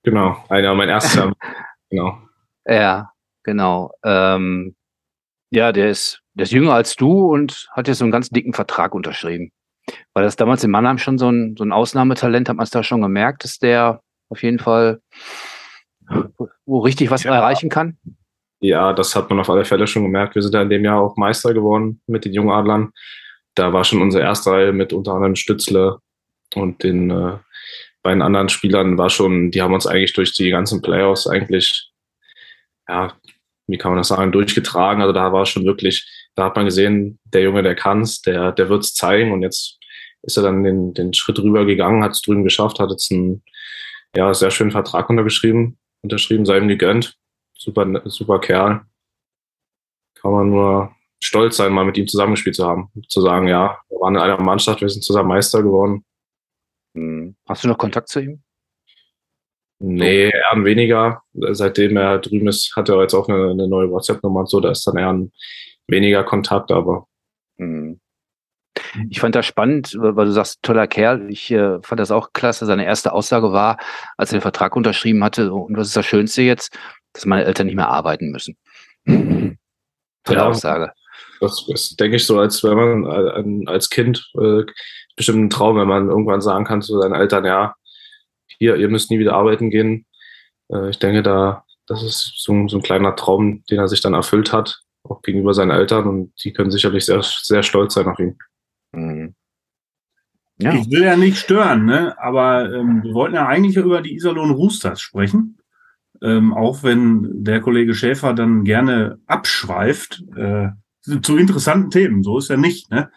Genau, 0.07 0.41
einer 0.47 0.73
mein 0.73 0.87
erster. 0.87 1.33
genau. 1.89 2.17
Ja, 2.65 3.11
genau. 3.43 3.91
Ähm, 4.05 4.73
ja, 5.49 5.73
der 5.73 5.89
ist, 5.89 6.21
der 6.33 6.43
ist 6.43 6.53
jünger 6.53 6.73
als 6.73 6.95
du 6.95 7.33
und 7.33 7.67
hat 7.73 7.89
jetzt 7.89 7.97
so 7.97 8.05
einen 8.05 8.13
ganz 8.13 8.29
dicken 8.29 8.53
Vertrag 8.53 8.95
unterschrieben. 8.95 9.51
War 10.13 10.23
das 10.23 10.37
damals 10.37 10.63
in 10.63 10.71
Mannheim 10.71 10.97
schon 10.97 11.17
so 11.17 11.29
ein, 11.29 11.55
so 11.57 11.65
ein 11.65 11.73
Ausnahmetalent? 11.73 12.47
Hat 12.47 12.55
man 12.55 12.63
es 12.63 12.69
da 12.69 12.83
schon 12.83 13.01
gemerkt, 13.01 13.43
dass 13.43 13.59
der 13.59 14.01
auf 14.29 14.43
jeden 14.43 14.59
Fall 14.59 15.01
wo 16.65 16.79
richtig 16.79 17.11
was 17.11 17.23
ja. 17.23 17.35
erreichen 17.35 17.69
kann? 17.69 17.97
Ja, 18.61 18.93
das 18.93 19.13
hat 19.13 19.29
man 19.29 19.41
auf 19.41 19.49
alle 19.49 19.65
Fälle 19.65 19.87
schon 19.87 20.03
gemerkt. 20.03 20.35
Wir 20.35 20.41
sind 20.41 20.53
ja 20.53 20.61
in 20.61 20.69
dem 20.69 20.85
Jahr 20.85 21.01
auch 21.01 21.17
Meister 21.17 21.53
geworden 21.53 22.01
mit 22.07 22.23
den 22.23 22.31
jungen 22.31 22.51
Adlern 22.51 22.93
da 23.57 23.73
war 23.73 23.83
schon 23.83 24.01
unsere 24.01 24.23
erste 24.23 24.51
Reihe 24.51 24.71
mit 24.71 24.93
unter 24.93 25.13
anderem 25.13 25.35
Stützle 25.35 25.97
und 26.55 26.83
den 26.83 27.09
äh, 27.09 27.37
beiden 28.07 28.21
anderen 28.21 28.47
Spielern 28.47 28.97
war 28.97 29.09
schon, 29.09 29.51
die 29.51 29.61
haben 29.61 29.73
uns 29.73 29.85
eigentlich 29.85 30.13
durch 30.13 30.31
die 30.31 30.49
ganzen 30.49 30.81
Playoffs 30.81 31.27
eigentlich, 31.27 31.91
ja, 32.87 33.13
wie 33.67 33.77
kann 33.77 33.91
man 33.91 33.97
das 33.97 34.07
sagen, 34.07 34.31
durchgetragen. 34.31 35.01
Also 35.01 35.11
da 35.11 35.33
war 35.33 35.45
schon 35.45 35.65
wirklich, 35.65 36.09
da 36.33 36.45
hat 36.45 36.55
man 36.55 36.63
gesehen, 36.63 37.19
der 37.25 37.41
Junge, 37.41 37.63
der 37.63 37.75
kann's, 37.75 38.21
der, 38.21 38.53
der 38.53 38.69
wird's 38.69 38.93
zeigen 38.93 39.33
und 39.33 39.41
jetzt 39.41 39.77
ist 40.21 40.37
er 40.37 40.43
dann 40.43 40.63
den, 40.63 40.93
den 40.93 41.13
Schritt 41.13 41.37
rüber 41.39 41.65
gegangen, 41.65 42.01
hat 42.01 42.13
es 42.13 42.21
drüben 42.21 42.45
geschafft, 42.45 42.79
hat 42.79 42.91
jetzt 42.91 43.11
einen 43.11 43.43
ja, 44.15 44.33
sehr 44.33 44.51
schönen 44.51 44.71
Vertrag 44.71 45.09
untergeschrieben, 45.09 45.77
unterschrieben, 46.01 46.45
sei 46.45 46.59
ihm 46.59 46.69
gegönnt. 46.69 47.17
Super, 47.57 48.03
super 48.05 48.39
Kerl. 48.39 48.85
Kann 50.21 50.31
man 50.31 50.49
nur 50.49 50.95
stolz 51.19 51.57
sein, 51.57 51.73
mal 51.73 51.83
mit 51.83 51.97
ihm 51.97 52.07
zusammengespielt 52.07 52.55
zu 52.55 52.65
haben. 52.65 52.89
Zu 53.09 53.19
sagen, 53.19 53.49
ja, 53.49 53.77
wir 53.89 53.99
waren 53.99 54.15
in 54.15 54.21
einer 54.21 54.41
Mannschaft, 54.41 54.79
wir 54.79 54.87
sind 54.87 55.03
zusammen 55.03 55.27
Meister 55.27 55.61
geworden. 55.61 56.05
Hm. 56.97 57.35
Hast 57.47 57.63
du 57.63 57.67
noch 57.67 57.77
Kontakt 57.77 58.09
zu 58.09 58.21
ihm? 58.21 58.41
Nee, 59.79 60.29
eher 60.29 60.63
weniger. 60.63 61.21
Seitdem 61.33 61.95
er 61.97 62.17
drüben 62.17 62.47
ist, 62.47 62.75
hat 62.75 62.89
er 62.89 62.99
jetzt 63.01 63.13
auch 63.13 63.29
eine, 63.29 63.51
eine 63.51 63.67
neue 63.67 63.91
WhatsApp-Nummer 63.91 64.41
und 64.41 64.49
so. 64.49 64.59
Da 64.59 64.71
ist 64.71 64.85
dann 64.87 64.97
eher 64.97 65.13
ein 65.13 65.31
weniger 65.87 66.23
Kontakt, 66.23 66.71
aber. 66.71 67.05
Hm. 67.57 67.99
Ich 69.09 69.19
fand 69.19 69.35
das 69.35 69.45
spannend, 69.45 69.95
weil 69.99 70.25
du 70.25 70.31
sagst, 70.31 70.61
toller 70.63 70.87
Kerl. 70.87 71.29
Ich 71.29 71.51
äh, 71.51 71.79
fand 71.81 71.99
das 71.99 72.09
auch 72.09 72.33
klasse. 72.33 72.65
Seine 72.65 72.85
erste 72.85 73.13
Aussage 73.13 73.51
war, 73.51 73.77
als 74.17 74.31
er 74.31 74.37
den 74.37 74.41
Vertrag 74.41 74.75
unterschrieben 74.75 75.23
hatte, 75.23 75.53
und 75.53 75.77
was 75.77 75.87
ist 75.87 75.97
das 75.97 76.05
Schönste 76.05 76.41
jetzt, 76.41 76.75
dass 77.13 77.25
meine 77.25 77.45
Eltern 77.45 77.67
nicht 77.67 77.75
mehr 77.75 77.89
arbeiten 77.89 78.31
müssen. 78.31 78.57
Tolle 79.05 80.39
ja, 80.39 80.47
Aussage. 80.47 80.93
Das 81.39 81.65
ist, 81.67 81.99
denke 81.99 82.17
ich, 82.17 82.25
so, 82.25 82.39
als 82.39 82.63
wenn 82.63 82.75
man 82.75 83.65
äh, 83.65 83.69
als 83.69 83.89
Kind 83.89 84.31
äh, 84.39 84.63
bestimmt 85.15 85.39
ein 85.39 85.49
Traum, 85.49 85.77
wenn 85.77 85.87
man 85.87 86.09
irgendwann 86.09 86.41
sagen 86.41 86.65
kann 86.65 86.81
zu 86.81 86.99
seinen 86.99 87.15
Eltern, 87.15 87.45
ja, 87.45 87.75
hier, 88.59 88.75
ihr 88.75 88.89
müsst 88.89 89.11
nie 89.11 89.19
wieder 89.19 89.33
arbeiten 89.33 89.69
gehen. 89.69 90.05
Äh, 90.71 90.89
ich 90.89 90.99
denke, 90.99 91.23
da, 91.23 91.65
das 91.87 92.03
ist 92.03 92.33
so, 92.37 92.67
so, 92.67 92.77
ein 92.77 92.83
kleiner 92.83 93.15
Traum, 93.15 93.63
den 93.69 93.79
er 93.79 93.87
sich 93.87 94.01
dann 94.01 94.13
erfüllt 94.13 94.53
hat, 94.53 94.81
auch 95.03 95.21
gegenüber 95.21 95.53
seinen 95.53 95.71
Eltern 95.71 96.07
und 96.07 96.33
die 96.43 96.53
können 96.53 96.71
sicherlich 96.71 97.05
sehr, 97.05 97.21
sehr 97.21 97.63
stolz 97.63 97.93
sein 97.93 98.07
auf 98.07 98.19
ihn. 98.19 98.37
Mhm. 98.91 99.35
Ja. 100.59 100.73
Ich 100.73 100.89
will 100.89 101.03
ja 101.03 101.15
nicht 101.15 101.37
stören, 101.37 101.85
ne? 101.85 102.15
aber 102.19 102.73
ähm, 102.73 103.03
wir 103.03 103.13
wollten 103.13 103.35
ja 103.35 103.47
eigentlich 103.47 103.77
über 103.77 104.01
die 104.01 104.15
Iserlohn 104.15 104.51
Roosters 104.51 104.99
sprechen. 104.99 105.57
Ähm, 106.19 106.51
auch 106.51 106.81
wenn 106.81 107.43
der 107.43 107.61
Kollege 107.61 107.93
Schäfer 107.93 108.33
dann 108.33 108.63
gerne 108.63 109.19
abschweift 109.27 110.23
äh, 110.35 110.69
zu 111.21 111.37
interessanten 111.37 111.89
Themen. 111.89 112.23
So 112.23 112.37
ist 112.37 112.49
ja 112.49 112.57
nicht. 112.57 112.91
Ne? 112.91 113.11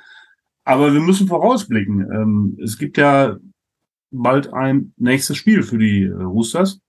Aber 0.65 0.93
wir 0.93 1.01
müssen 1.01 1.27
vorausblicken. 1.27 2.01
Ähm, 2.13 2.59
es 2.63 2.79
gibt 2.79 2.97
ja 2.97 3.37
bald 4.11 4.53
ein 4.53 4.93
nächstes 4.97 5.37
Spiel 5.37 5.63
für 5.63 5.79
die 5.79 6.05
äh, 6.05 6.23
Roosters. 6.23 6.81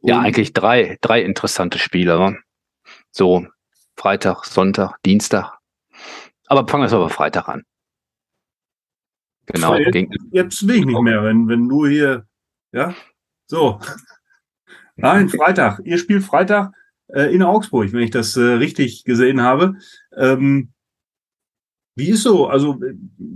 Und 0.00 0.08
ja, 0.08 0.20
eigentlich 0.20 0.52
drei, 0.52 0.98
drei 1.00 1.22
interessante 1.22 1.78
Spiele. 1.78 2.18
Ne? 2.18 2.38
So 3.10 3.46
Freitag, 3.96 4.44
Sonntag, 4.44 4.96
Dienstag. 5.04 5.58
Aber 6.46 6.66
fangen 6.66 6.82
wir 6.82 6.86
es 6.86 6.92
aber 6.92 7.10
Freitag 7.10 7.48
an. 7.48 7.62
Genau. 9.46 9.76
Jetzt, 9.76 10.14
jetzt 10.30 10.66
will 10.66 10.76
ich 10.76 10.84
nicht 10.86 11.00
mehr, 11.00 11.24
wenn, 11.24 11.48
wenn 11.48 11.66
nur 11.66 11.88
hier, 11.88 12.26
ja, 12.72 12.94
so. 13.46 13.80
Nein, 14.96 15.28
Freitag. 15.28 15.80
Ihr 15.84 15.98
spielt 15.98 16.24
Freitag 16.24 16.72
äh, 17.14 17.34
in 17.34 17.42
Augsburg, 17.42 17.92
wenn 17.92 18.02
ich 18.02 18.10
das 18.10 18.36
äh, 18.36 18.42
richtig 18.42 19.04
gesehen 19.04 19.40
habe. 19.40 19.74
Ähm, 20.16 20.72
wie 21.96 22.10
ist 22.10 22.22
so? 22.22 22.46
Also 22.46 22.80
äh, 22.82 22.94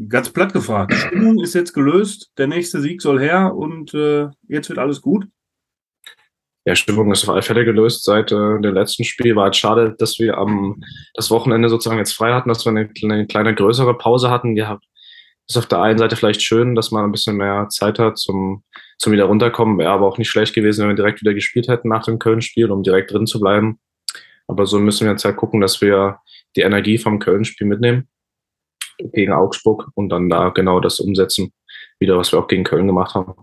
ganz 0.08 0.30
platt 0.30 0.52
gefragt. 0.52 0.92
Die 0.92 0.96
Stimmung 0.96 1.42
ist 1.42 1.54
jetzt 1.54 1.72
gelöst, 1.72 2.32
der 2.38 2.46
nächste 2.46 2.80
Sieg 2.80 3.02
soll 3.02 3.20
her 3.20 3.54
und 3.54 3.92
äh, 3.94 4.28
jetzt 4.48 4.68
wird 4.68 4.78
alles 4.78 5.00
gut. 5.00 5.26
Ja, 6.66 6.74
Stimmung 6.74 7.12
ist 7.12 7.24
auf 7.24 7.30
alle 7.30 7.42
Fälle 7.42 7.66
gelöst. 7.66 8.04
Seit 8.04 8.32
äh, 8.32 8.60
dem 8.60 8.74
letzten 8.74 9.04
Spiel 9.04 9.36
war 9.36 9.50
es 9.50 9.56
schade, 9.56 9.94
dass 9.98 10.18
wir 10.18 10.38
am 10.38 10.82
das 11.12 11.30
Wochenende 11.30 11.68
sozusagen 11.68 11.98
jetzt 11.98 12.14
frei 12.14 12.32
hatten, 12.32 12.48
dass 12.48 12.64
wir 12.64 12.70
eine, 12.70 12.88
eine 13.02 13.26
kleine 13.26 13.54
größere 13.54 13.98
Pause 13.98 14.30
hatten. 14.30 14.56
Ja, 14.56 14.80
ist 15.46 15.56
auf 15.56 15.66
der 15.66 15.82
einen 15.82 15.98
Seite 15.98 16.16
vielleicht 16.16 16.42
schön, 16.42 16.74
dass 16.74 16.90
man 16.90 17.04
ein 17.04 17.12
bisschen 17.12 17.36
mehr 17.36 17.68
Zeit 17.68 17.98
hat 17.98 18.18
zum, 18.18 18.62
zum 18.98 19.12
wieder 19.12 19.24
runterkommen. 19.24 19.78
Wäre 19.78 19.90
aber 19.90 20.06
auch 20.06 20.18
nicht 20.18 20.30
schlecht 20.30 20.54
gewesen, 20.54 20.82
wenn 20.82 20.90
wir 20.90 20.96
direkt 20.96 21.20
wieder 21.20 21.34
gespielt 21.34 21.68
hätten 21.68 21.88
nach 21.88 22.04
dem 22.04 22.18
Köln-Spiel, 22.18 22.70
um 22.70 22.82
direkt 22.82 23.12
drin 23.12 23.26
zu 23.26 23.40
bleiben. 23.40 23.78
Aber 24.46 24.66
so 24.66 24.78
müssen 24.78 25.04
wir 25.04 25.12
jetzt 25.12 25.24
halt 25.24 25.36
gucken, 25.36 25.60
dass 25.60 25.80
wir 25.80 26.18
die 26.56 26.62
Energie 26.62 26.98
vom 26.98 27.18
Köln-Spiel 27.18 27.66
mitnehmen 27.66 28.08
gegen 29.12 29.32
Augsburg 29.32 29.88
und 29.94 30.08
dann 30.08 30.28
da 30.28 30.50
genau 30.50 30.80
das 30.80 31.00
umsetzen, 31.00 31.52
wieder 31.98 32.16
was 32.16 32.32
wir 32.32 32.38
auch 32.38 32.48
gegen 32.48 32.64
Köln 32.64 32.86
gemacht 32.86 33.14
haben. 33.14 33.34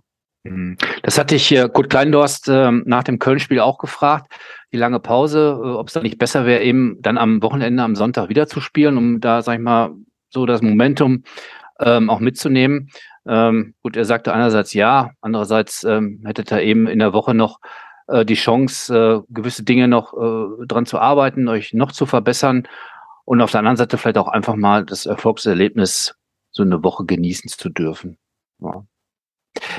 Mhm. 0.44 0.78
Das 1.04 1.20
hatte 1.20 1.36
ich 1.36 1.50
Kurt 1.74 1.90
Kleindorst 1.90 2.48
äh, 2.48 2.72
nach 2.72 3.04
dem 3.04 3.20
Köln-Spiel 3.20 3.60
auch 3.60 3.78
gefragt, 3.78 4.32
die 4.74 4.78
lange 4.78 5.00
Pause, 5.00 5.60
äh, 5.64 5.68
ob 5.68 5.88
es 5.88 5.94
dann 5.94 6.04
nicht 6.04 6.18
besser 6.18 6.46
wäre, 6.46 6.64
eben 6.64 6.98
dann 7.02 7.18
am 7.18 7.44
Wochenende, 7.44 7.84
am 7.84 7.96
Sonntag 7.96 8.30
wieder 8.30 8.48
zu 8.48 8.62
spielen, 8.62 8.98
um 8.98 9.20
da, 9.20 9.42
sag 9.42 9.56
ich 9.56 9.62
mal, 9.62 9.92
so 10.30 10.46
das 10.46 10.62
Momentum 10.62 11.24
ähm, 11.82 12.10
auch 12.10 12.20
mitzunehmen. 12.20 12.90
Ähm, 13.26 13.76
gut, 13.82 13.96
er 13.96 14.06
sagte 14.06 14.34
einerseits 14.34 14.74
ja, 14.74 15.12
andererseits 15.22 15.84
ähm, 15.84 16.22
hättet 16.26 16.52
ihr 16.52 16.62
eben 16.62 16.88
in 16.88 17.00
der 17.00 17.14
Woche 17.14 17.34
noch 17.34 17.60
äh, 18.08 18.26
die 18.26 18.36
Chance, 18.36 18.96
äh, 18.96 19.34
gewisse 19.34 19.64
Dinge 19.64 19.88
noch 19.88 20.14
äh, 20.14 20.66
dran 20.66 20.86
zu 20.86 21.00
arbeiten, 21.00 21.48
euch 21.48 21.74
noch 21.74 21.92
zu 21.92 22.06
verbessern 22.06 22.68
und 23.26 23.42
auf 23.42 23.52
der 23.52 23.60
anderen 23.60 23.78
Seite 23.78 23.98
vielleicht 23.98 24.18
auch 24.18 24.28
einfach 24.28 24.56
mal 24.56 24.86
das 24.86 25.06
Erfolgserlebnis 25.06 26.16
so 26.52 26.64
eine 26.64 26.84
Woche 26.84 27.06
genießen 27.06 27.50
zu 27.50 27.70
dürfen. 27.70 28.18
Ja. 28.60 28.84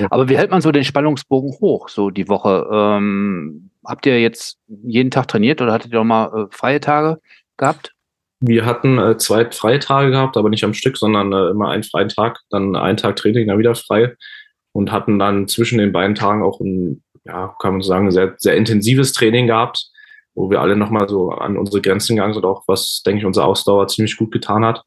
Aber 0.09 0.29
wie 0.29 0.37
hält 0.37 0.51
man 0.51 0.61
so 0.61 0.71
den 0.71 0.83
Spannungsbogen 0.83 1.51
hoch, 1.59 1.89
so 1.89 2.09
die 2.09 2.29
Woche? 2.29 2.67
Ähm, 2.71 3.71
habt 3.83 4.05
ihr 4.05 4.19
jetzt 4.21 4.59
jeden 4.67 5.11
Tag 5.11 5.27
trainiert 5.27 5.61
oder 5.61 5.73
hattet 5.73 5.91
ihr 5.91 6.01
auch 6.01 6.05
mal 6.05 6.27
äh, 6.27 6.45
freie 6.51 6.79
Tage 6.79 7.19
gehabt? 7.57 7.92
Wir 8.45 8.65
hatten 8.65 8.97
äh, 8.97 9.17
zwei 9.17 9.49
freie 9.51 9.79
Tage 9.79 10.11
gehabt, 10.11 10.35
aber 10.35 10.49
nicht 10.49 10.65
am 10.65 10.73
Stück, 10.73 10.97
sondern 10.97 11.31
äh, 11.31 11.51
immer 11.51 11.69
einen 11.69 11.83
freien 11.83 12.09
Tag, 12.09 12.41
dann 12.49 12.75
einen 12.75 12.97
Tag 12.97 13.15
Training, 13.15 13.47
dann 13.47 13.57
wieder 13.57 13.73
frei 13.73 14.17
und 14.73 14.91
hatten 14.91 15.17
dann 15.17 15.47
zwischen 15.47 15.77
den 15.77 15.93
beiden 15.93 16.13
Tagen 16.13 16.43
auch 16.43 16.59
ein, 16.59 17.01
ja, 17.23 17.55
kann 17.61 17.75
man 17.75 17.81
sagen, 17.81 18.11
sehr, 18.11 18.33
sehr 18.37 18.57
intensives 18.57 19.13
Training 19.13 19.47
gehabt, 19.47 19.87
wo 20.35 20.49
wir 20.49 20.59
alle 20.59 20.75
nochmal 20.75 21.07
so 21.07 21.29
an 21.29 21.57
unsere 21.57 21.81
Grenzen 21.81 22.17
gegangen 22.17 22.33
sind, 22.33 22.43
auch 22.43 22.63
was, 22.67 23.01
denke 23.05 23.19
ich, 23.19 23.25
unsere 23.25 23.45
Ausdauer 23.45 23.87
ziemlich 23.87 24.17
gut 24.17 24.33
getan 24.33 24.65
hat. 24.65 24.83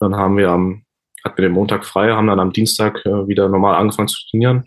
Dann 0.00 0.16
haben 0.16 0.38
wir 0.38 0.48
am, 0.48 0.86
hatten 1.22 1.36
wir 1.36 1.48
den 1.48 1.52
Montag 1.52 1.84
frei, 1.84 2.12
haben 2.12 2.28
dann 2.28 2.40
am 2.40 2.54
Dienstag 2.54 3.04
äh, 3.04 3.28
wieder 3.28 3.50
normal 3.50 3.74
angefangen 3.74 4.08
zu 4.08 4.26
trainieren. 4.30 4.64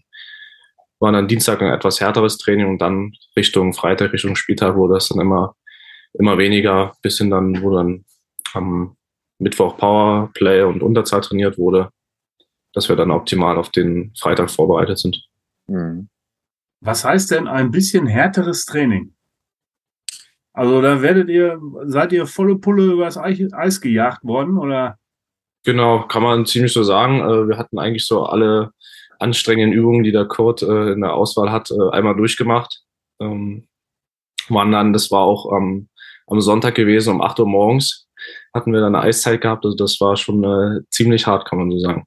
War 1.00 1.12
dann 1.12 1.28
Dienstag 1.28 1.60
ein 1.64 1.74
etwas 1.74 2.00
härteres 2.00 2.38
Training 2.38 2.68
und 2.68 2.78
dann 2.84 3.14
Richtung 3.36 3.74
Freitag, 3.74 4.14
Richtung 4.14 4.36
Spieltag 4.36 4.76
wurde 4.76 4.94
das 4.94 5.10
dann 5.10 5.20
immer, 5.20 5.56
immer 6.14 6.38
weniger, 6.38 6.94
bis 7.02 7.18
hin 7.18 7.32
dann, 7.32 7.64
wo 7.64 7.76
dann 7.76 8.06
am 8.54 8.96
Mittwoch 9.40 9.78
Powerplay 9.78 10.64
und 10.64 10.84
Unterzahl 10.84 11.22
trainiert 11.22 11.58
wurde, 11.58 11.90
dass 12.74 12.90
wir 12.90 12.96
dann 12.96 13.12
optimal 13.12 13.58
auf 13.58 13.70
den 13.70 14.14
Freitag 14.16 14.52
vorbereitet 14.52 15.00
sind. 15.00 15.24
Mhm. 15.68 16.10
Was 16.82 17.06
heißt 17.06 17.32
denn 17.32 17.48
ein 17.48 17.72
bisschen 17.72 18.08
härteres 18.08 18.66
Training? 18.66 19.14
Also 20.54 20.82
da 20.82 21.02
werdet 21.02 21.30
ihr, 21.30 21.60
seid 21.86 22.12
ihr 22.12 22.26
volle 22.28 22.58
Pulle 22.58 22.92
übers 22.94 23.18
Eis 23.18 23.80
gejagt 23.82 24.24
worden 24.24 24.58
oder? 24.58 24.98
Genau, 25.64 26.08
kann 26.08 26.24
man 26.24 26.46
ziemlich 26.46 26.74
so 26.74 26.84
sagen. 26.84 27.22
Äh, 27.22 27.48
wir 27.48 27.58
hatten 27.58 27.80
eigentlich 27.80 28.06
so 28.06 28.26
alle 28.26 28.72
anstrengenden 29.20 29.78
Übungen, 29.78 30.04
die 30.04 30.12
der 30.12 30.26
Kurt 30.26 30.64
äh, 30.64 30.92
in 30.92 31.02
der 31.02 31.14
Auswahl 31.14 31.52
hat, 31.52 31.70
äh, 31.72 31.90
einmal 31.92 32.16
durchgemacht. 32.16 32.82
Ähm, 33.20 33.68
waren 34.50 34.72
dann, 34.72 34.92
das 34.92 35.12
war 35.12 35.22
auch 35.22 35.52
am, 35.52 35.88
am 36.28 36.42
Sonntag 36.42 36.76
gewesen 36.76 37.14
um 37.14 37.22
8 37.22 37.40
Uhr 37.40 37.48
morgens 37.48 38.08
hatten 38.54 38.74
wir 38.74 38.82
dann 38.82 38.96
eine 38.96 39.06
Eiszeit 39.06 39.42
gehabt. 39.42 39.66
Also 39.66 39.76
das 39.76 40.00
war 40.02 40.16
schon 40.18 40.44
äh, 40.44 40.82
ziemlich 40.90 41.28
hart, 41.28 41.48
kann 41.48 41.60
man 41.60 41.72
so 41.72 41.80
sagen. 41.80 42.06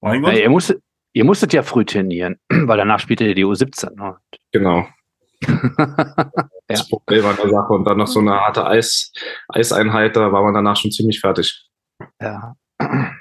Mein 0.00 0.22
Gott. 0.22 0.32
Ja, 0.32 0.40
ihr, 0.40 0.50
musstet, 0.50 0.82
ihr 1.12 1.24
musstet 1.24 1.52
ja 1.52 1.62
früh 1.62 1.84
trainieren, 1.84 2.38
weil 2.48 2.78
danach 2.78 3.00
spielte 3.00 3.26
ihr 3.26 3.34
die 3.34 3.44
U17. 3.44 3.94
Ne? 3.96 4.16
Genau. 4.52 4.86
das 6.66 6.88
Problem 6.88 7.24
an 7.26 7.36
der 7.36 7.50
Sache. 7.50 7.72
Und 7.72 7.84
dann 7.84 7.98
noch 7.98 8.06
so 8.06 8.20
eine 8.20 8.32
harte 8.32 8.66
Eis, 8.66 9.12
Eiseinheit, 9.48 10.16
da 10.16 10.32
war 10.32 10.42
man 10.42 10.54
danach 10.54 10.76
schon 10.76 10.90
ziemlich 10.90 11.20
fertig. 11.20 11.68
Ja. 12.20 12.54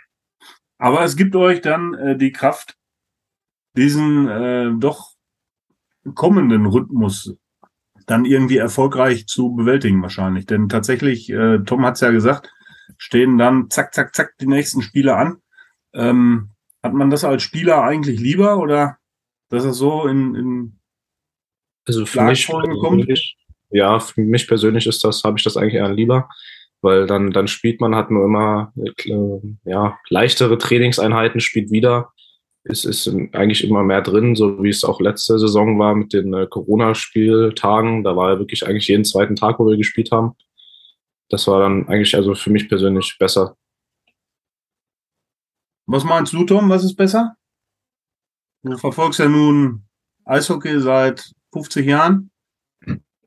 Aber 0.78 1.04
es 1.04 1.16
gibt 1.16 1.36
euch 1.36 1.62
dann 1.62 1.94
äh, 1.96 2.18
die 2.18 2.32
Kraft, 2.32 2.78
diesen 3.76 4.28
äh, 4.30 4.72
doch 4.80 5.12
kommenden 6.16 6.66
Rhythmus 6.66 7.36
dann 8.10 8.26
irgendwie 8.26 8.58
erfolgreich 8.58 9.28
zu 9.28 9.54
bewältigen 9.54 10.02
wahrscheinlich. 10.02 10.48
Denn 10.48 10.68
tatsächlich, 10.68 11.30
äh, 11.30 11.60
Tom 11.60 11.86
hat 11.86 11.94
es 11.94 12.02
ja 12.02 12.10
gesagt, 12.10 12.52
stehen 12.98 13.38
dann 13.38 13.70
zack, 13.70 13.94
zack, 13.94 14.16
zack 14.16 14.34
die 14.42 14.48
nächsten 14.48 14.82
Spiele 14.82 15.16
an. 15.16 15.38
Ähm, 15.94 16.50
hat 16.82 16.94
man 16.94 17.12
das 17.12 17.24
als 17.24 17.44
Spieler 17.44 17.84
eigentlich 17.84 18.20
lieber 18.20 18.58
oder 18.58 18.98
dass 19.50 19.64
es 19.64 19.78
so 19.78 20.08
in, 20.08 20.34
in 20.34 20.80
also 21.88 22.06
für 22.08 22.24
mich 22.24 22.48
kommt? 22.48 23.08
Ja, 23.70 24.00
für 24.00 24.22
mich 24.22 24.48
persönlich 24.48 24.88
ist 24.88 25.04
das, 25.04 25.24
habe 25.24 25.38
ich 25.38 25.44
das 25.44 25.56
eigentlich 25.56 25.76
eher 25.76 25.94
lieber, 25.94 26.30
weil 26.82 27.06
dann, 27.06 27.30
dann 27.30 27.48
spielt 27.48 27.80
man, 27.80 27.94
hat 27.94 28.10
nur 28.10 28.26
immer 28.26 28.74
äh, 28.76 29.40
ja, 29.66 30.00
leichtere 30.10 30.58
Trainingseinheiten, 30.58 31.42
spielt 31.42 31.70
wieder 31.70 32.12
ist, 32.64 32.86
ist 32.86 33.08
eigentlich 33.34 33.64
immer 33.64 33.84
mehr 33.84 34.02
drin, 34.02 34.36
so 34.36 34.62
wie 34.62 34.70
es 34.70 34.84
auch 34.84 35.00
letzte 35.00 35.40
Saison 35.40 35.80
war 35.80 35.96
mit 35.96 36.14
den 36.14 36.34
äh, 36.34 36.48
Corona-Spieltagen. 36.48 38.04
Da 38.04 38.16
war 38.16 38.34
ja 38.34 38.40
wirklich 38.40 38.68
eigentlich 38.68 38.88
jeden 38.88 39.06
zweiten 39.06 39.36
Tag, 39.36 39.60
wo 39.60 39.68
wir 39.68 39.78
gespielt 39.78 40.12
haben. 40.12 40.36
Das 41.30 41.48
war 41.48 41.62
dann 41.62 41.88
eigentlich 41.88 42.16
also 42.16 42.36
für 42.36 42.50
mich 42.50 42.68
persönlich 42.68 43.16
besser. 43.20 43.56
Was 45.86 46.04
meinst 46.04 46.34
du, 46.34 46.44
Tom? 46.44 46.70
Was 46.70 46.84
ist 46.84 46.96
besser? 46.96 47.36
Du 48.64 48.78
verfolgst 48.78 49.20
ja 49.20 49.28
nun 49.28 49.84
Eishockey 50.26 50.80
seit 50.80 51.32
50 51.54 51.86
Jahren. 51.88 52.30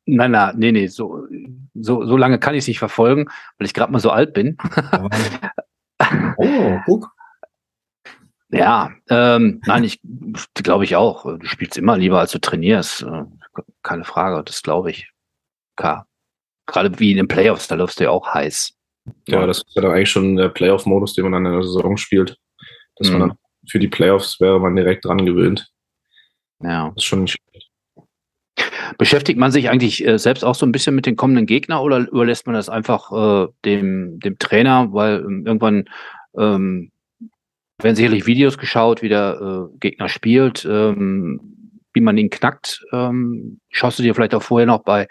Nein, 0.04 0.32
nein, 0.32 0.54
nee, 0.58 0.72
nee, 0.72 0.86
so, 0.88 1.26
so, 1.74 2.04
so 2.04 2.16
lange 2.16 2.38
kann 2.38 2.54
ich 2.54 2.60
es 2.60 2.68
nicht 2.68 2.80
verfolgen, 2.80 3.26
weil 3.56 3.66
ich 3.66 3.74
gerade 3.74 3.92
mal 3.92 4.00
so 4.00 4.10
alt 4.10 4.34
bin. 4.34 4.56
oh, 6.36 6.78
guck. 6.84 7.12
Ja, 8.52 8.92
ähm, 9.08 9.62
nein, 9.66 9.82
ich 9.84 10.00
glaube 10.54 10.84
ich 10.84 10.94
auch. 10.94 11.24
Du 11.24 11.46
spielst 11.46 11.78
immer 11.78 11.96
lieber, 11.96 12.20
als 12.20 12.32
du 12.32 12.38
trainierst. 12.38 13.02
Äh, 13.02 13.24
keine 13.82 14.04
Frage, 14.04 14.44
das 14.44 14.62
glaube 14.62 14.90
ich. 14.90 15.10
Klar. 15.76 16.06
Gerade 16.66 16.98
wie 16.98 17.10
in 17.10 17.16
den 17.16 17.28
Playoffs, 17.28 17.66
da 17.68 17.74
läufst 17.74 17.98
du 17.98 18.04
ja 18.04 18.10
auch 18.10 18.34
heiß. 18.34 18.74
Ja, 19.26 19.46
das 19.46 19.58
ist 19.58 19.74
ja 19.74 19.82
dann 19.82 19.92
eigentlich 19.92 20.10
schon 20.10 20.36
der 20.36 20.50
Playoff-Modus, 20.50 21.14
den 21.14 21.24
man 21.24 21.32
dann 21.32 21.46
in 21.46 21.52
der 21.52 21.62
Saison 21.62 21.96
spielt. 21.96 22.36
Dass 22.96 23.08
mhm. 23.10 23.18
man 23.18 23.28
dann 23.30 23.38
für 23.68 23.78
die 23.78 23.88
Playoffs 23.88 24.38
wäre 24.38 24.60
man 24.60 24.76
direkt 24.76 25.06
dran 25.06 25.24
gewöhnt. 25.24 25.70
Ja. 26.62 26.88
Das 26.88 26.96
ist 26.98 27.04
schon 27.04 27.22
nicht 27.22 27.38
schlecht. 27.50 27.70
Beschäftigt 28.98 29.38
man 29.38 29.50
sich 29.50 29.70
eigentlich 29.70 30.06
äh, 30.06 30.18
selbst 30.18 30.44
auch 30.44 30.54
so 30.54 30.66
ein 30.66 30.72
bisschen 30.72 30.94
mit 30.94 31.06
den 31.06 31.16
kommenden 31.16 31.46
Gegnern 31.46 31.80
oder 31.80 31.98
überlässt 31.98 32.46
man 32.46 32.54
das 32.54 32.68
einfach 32.68 33.10
äh, 33.12 33.48
dem, 33.64 34.20
dem 34.20 34.38
Trainer, 34.38 34.92
weil 34.92 35.20
ähm, 35.20 35.46
irgendwann 35.46 35.88
ähm, 36.36 36.92
werden 37.82 37.96
sicherlich 37.96 38.26
Videos 38.26 38.58
geschaut, 38.58 39.02
wie 39.02 39.08
der 39.08 39.68
äh, 39.72 39.78
Gegner 39.78 40.08
spielt, 40.08 40.64
ähm, 40.64 41.40
wie 41.94 42.00
man 42.00 42.16
ihn 42.18 42.30
knackt. 42.30 42.84
Ähm, 42.92 43.60
schaust 43.70 43.98
du 43.98 44.02
dir 44.02 44.14
vielleicht 44.14 44.34
auch 44.34 44.42
vorher 44.42 44.66
noch 44.66 44.82
bei, 44.82 45.08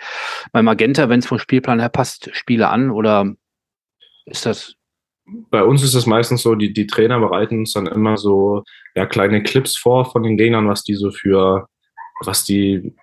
bei 0.51 0.61
Magenta, 0.61 1.09
wenn 1.09 1.19
es 1.19 1.27
vom 1.27 1.39
Spielplan 1.39 1.79
her 1.79 1.89
passt, 1.89 2.29
Spiele 2.33 2.69
an 2.69 2.91
oder 2.91 3.33
ist 4.25 4.45
das 4.45 4.75
bei 5.49 5.63
uns 5.63 5.83
ist 5.83 5.93
es 5.93 6.05
meistens 6.05 6.41
so, 6.41 6.55
die, 6.55 6.73
die 6.73 6.87
Trainer 6.87 7.19
bereiten 7.19 7.59
uns 7.59 7.73
dann 7.73 7.87
immer 7.87 8.17
so 8.17 8.63
ja, 8.95 9.05
kleine 9.05 9.43
Clips 9.43 9.77
vor 9.77 10.05
von 10.11 10.23
den 10.23 10.37
Gegnern, 10.37 10.67
was 10.67 10.83
die 10.83 10.95
so 10.95 11.11
für, 11.11 11.67
was 12.25 12.43
die 12.43 12.93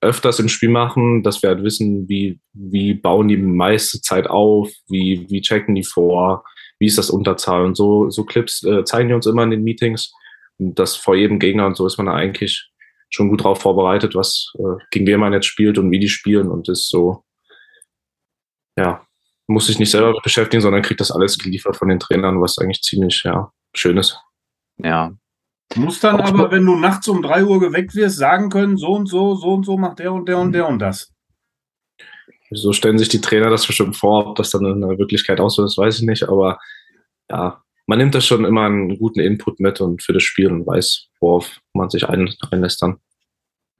öfters 0.00 0.38
im 0.38 0.48
Spiel 0.48 0.68
machen, 0.68 1.22
dass 1.22 1.42
wir 1.42 1.50
halt 1.50 1.62
wissen, 1.62 2.08
wie, 2.08 2.38
wie 2.52 2.94
bauen 2.94 3.28
die 3.28 3.36
meiste 3.36 4.00
Zeit 4.00 4.28
auf, 4.28 4.70
wie, 4.88 5.26
wie 5.28 5.40
checken 5.40 5.74
die 5.74 5.84
vor, 5.84 6.44
wie 6.78 6.86
ist 6.86 6.98
das 6.98 7.10
Unterzahl 7.10 7.64
und 7.64 7.76
so, 7.76 8.10
so 8.10 8.24
Clips 8.24 8.62
äh, 8.64 8.84
zeigen 8.84 9.08
die 9.08 9.14
uns 9.14 9.26
immer 9.26 9.42
in 9.42 9.50
den 9.50 9.64
Meetings. 9.64 10.12
Und 10.58 10.78
das 10.78 10.96
vor 10.96 11.16
jedem 11.16 11.38
Gegner 11.38 11.66
und 11.66 11.76
so 11.76 11.86
ist 11.86 11.96
man 11.96 12.06
da 12.06 12.14
eigentlich 12.14 12.70
schon 13.10 13.28
gut 13.28 13.44
drauf 13.44 13.60
vorbereitet, 13.60 14.14
was, 14.14 14.52
äh, 14.58 14.82
gegen 14.90 15.06
wen 15.06 15.20
man 15.20 15.32
jetzt 15.32 15.46
spielt 15.46 15.78
und 15.78 15.90
wie 15.90 16.00
die 16.00 16.08
spielen 16.08 16.48
und 16.48 16.68
ist 16.68 16.88
so, 16.88 17.24
ja, 18.76 19.06
muss 19.46 19.66
sich 19.66 19.78
nicht 19.78 19.90
selber 19.90 20.18
beschäftigen, 20.22 20.62
sondern 20.62 20.82
kriegt 20.82 21.00
das 21.00 21.10
alles 21.10 21.38
geliefert 21.38 21.76
von 21.76 21.88
den 21.88 22.00
Trainern, 22.00 22.40
was 22.40 22.58
eigentlich 22.58 22.82
ziemlich 22.82 23.22
ja, 23.24 23.52
schön 23.74 23.96
ist. 23.98 24.18
Ja. 24.78 25.12
Du 25.74 25.80
musst 25.80 26.04
dann 26.04 26.20
aber, 26.20 26.50
wenn 26.50 26.64
du 26.64 26.76
nachts 26.76 27.08
um 27.08 27.22
drei 27.22 27.44
Uhr 27.44 27.60
geweckt 27.60 27.94
wirst, 27.94 28.16
sagen 28.16 28.48
können, 28.48 28.76
so 28.76 28.92
und 28.92 29.06
so, 29.06 29.34
so 29.34 29.54
und 29.54 29.64
so 29.64 29.76
macht 29.76 29.98
der 29.98 30.12
und 30.12 30.28
der 30.28 30.38
und 30.38 30.52
der 30.52 30.68
und 30.68 30.78
das. 30.78 31.13
So 32.50 32.72
stellen 32.72 32.98
sich 32.98 33.08
die 33.08 33.20
Trainer 33.20 33.50
das 33.50 33.66
bestimmt 33.66 33.96
vor, 33.96 34.26
ob 34.26 34.36
das 34.36 34.50
dann 34.50 34.64
in 34.64 34.80
der 34.80 34.98
Wirklichkeit 34.98 35.40
so 35.48 35.64
ist, 35.64 35.78
weiß 35.78 35.98
ich 35.98 36.06
nicht, 36.06 36.28
aber 36.28 36.58
ja, 37.30 37.62
man 37.86 37.98
nimmt 37.98 38.14
das 38.14 38.26
schon 38.26 38.44
immer 38.44 38.64
einen 38.64 38.98
guten 38.98 39.20
Input 39.20 39.60
mit 39.60 39.80
und 39.80 40.02
für 40.02 40.12
das 40.12 40.22
Spiel 40.22 40.50
und 40.50 40.66
weiß, 40.66 41.08
worauf 41.20 41.60
man 41.72 41.90
sich 41.90 42.08
ein, 42.08 42.32
einlässt 42.50 42.82
dann. 42.82 42.98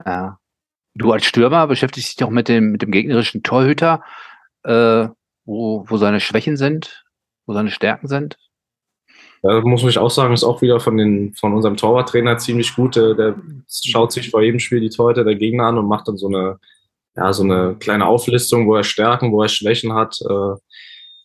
Ja. 0.05 0.39
Du 0.93 1.11
als 1.11 1.25
Stürmer 1.25 1.67
beschäftigst 1.67 2.09
dich 2.09 2.15
doch 2.15 2.29
mit 2.29 2.47
dem, 2.47 2.71
mit 2.71 2.81
dem 2.81 2.91
gegnerischen 2.91 3.43
Torhüter. 3.43 4.01
Äh, 4.63 5.09
wo, 5.45 5.85
wo 5.87 5.97
seine 5.97 6.19
Schwächen 6.19 6.57
sind, 6.57 7.05
wo 7.45 7.53
seine 7.53 7.71
Stärken 7.71 8.07
sind? 8.07 8.37
Da 9.41 9.61
muss 9.61 9.83
ich 9.83 9.99
auch 9.99 10.09
sagen, 10.09 10.33
ist 10.33 10.43
auch 10.43 10.61
wieder 10.61 10.79
von, 10.79 10.97
den, 10.97 11.33
von 11.35 11.53
unserem 11.53 11.77
Torwarttrainer 11.77 12.37
ziemlich 12.39 12.75
gut. 12.75 12.95
Der, 12.95 13.13
der 13.13 13.35
schaut 13.69 14.11
sich 14.11 14.31
vor 14.31 14.41
jedem 14.41 14.59
Spiel 14.59 14.79
die 14.79 14.89
Torhüter 14.89 15.23
der 15.23 15.35
Gegner 15.35 15.65
an 15.65 15.77
und 15.77 15.87
macht 15.87 16.07
dann 16.07 16.17
so 16.17 16.27
eine, 16.27 16.57
ja, 17.15 17.31
so 17.33 17.43
eine 17.43 17.75
kleine 17.79 18.05
Auflistung, 18.05 18.67
wo 18.67 18.75
er 18.75 18.83
Stärken, 18.83 19.31
wo 19.31 19.41
er 19.41 19.49
Schwächen 19.49 19.93
hat, 19.93 20.17
äh, 20.21 20.55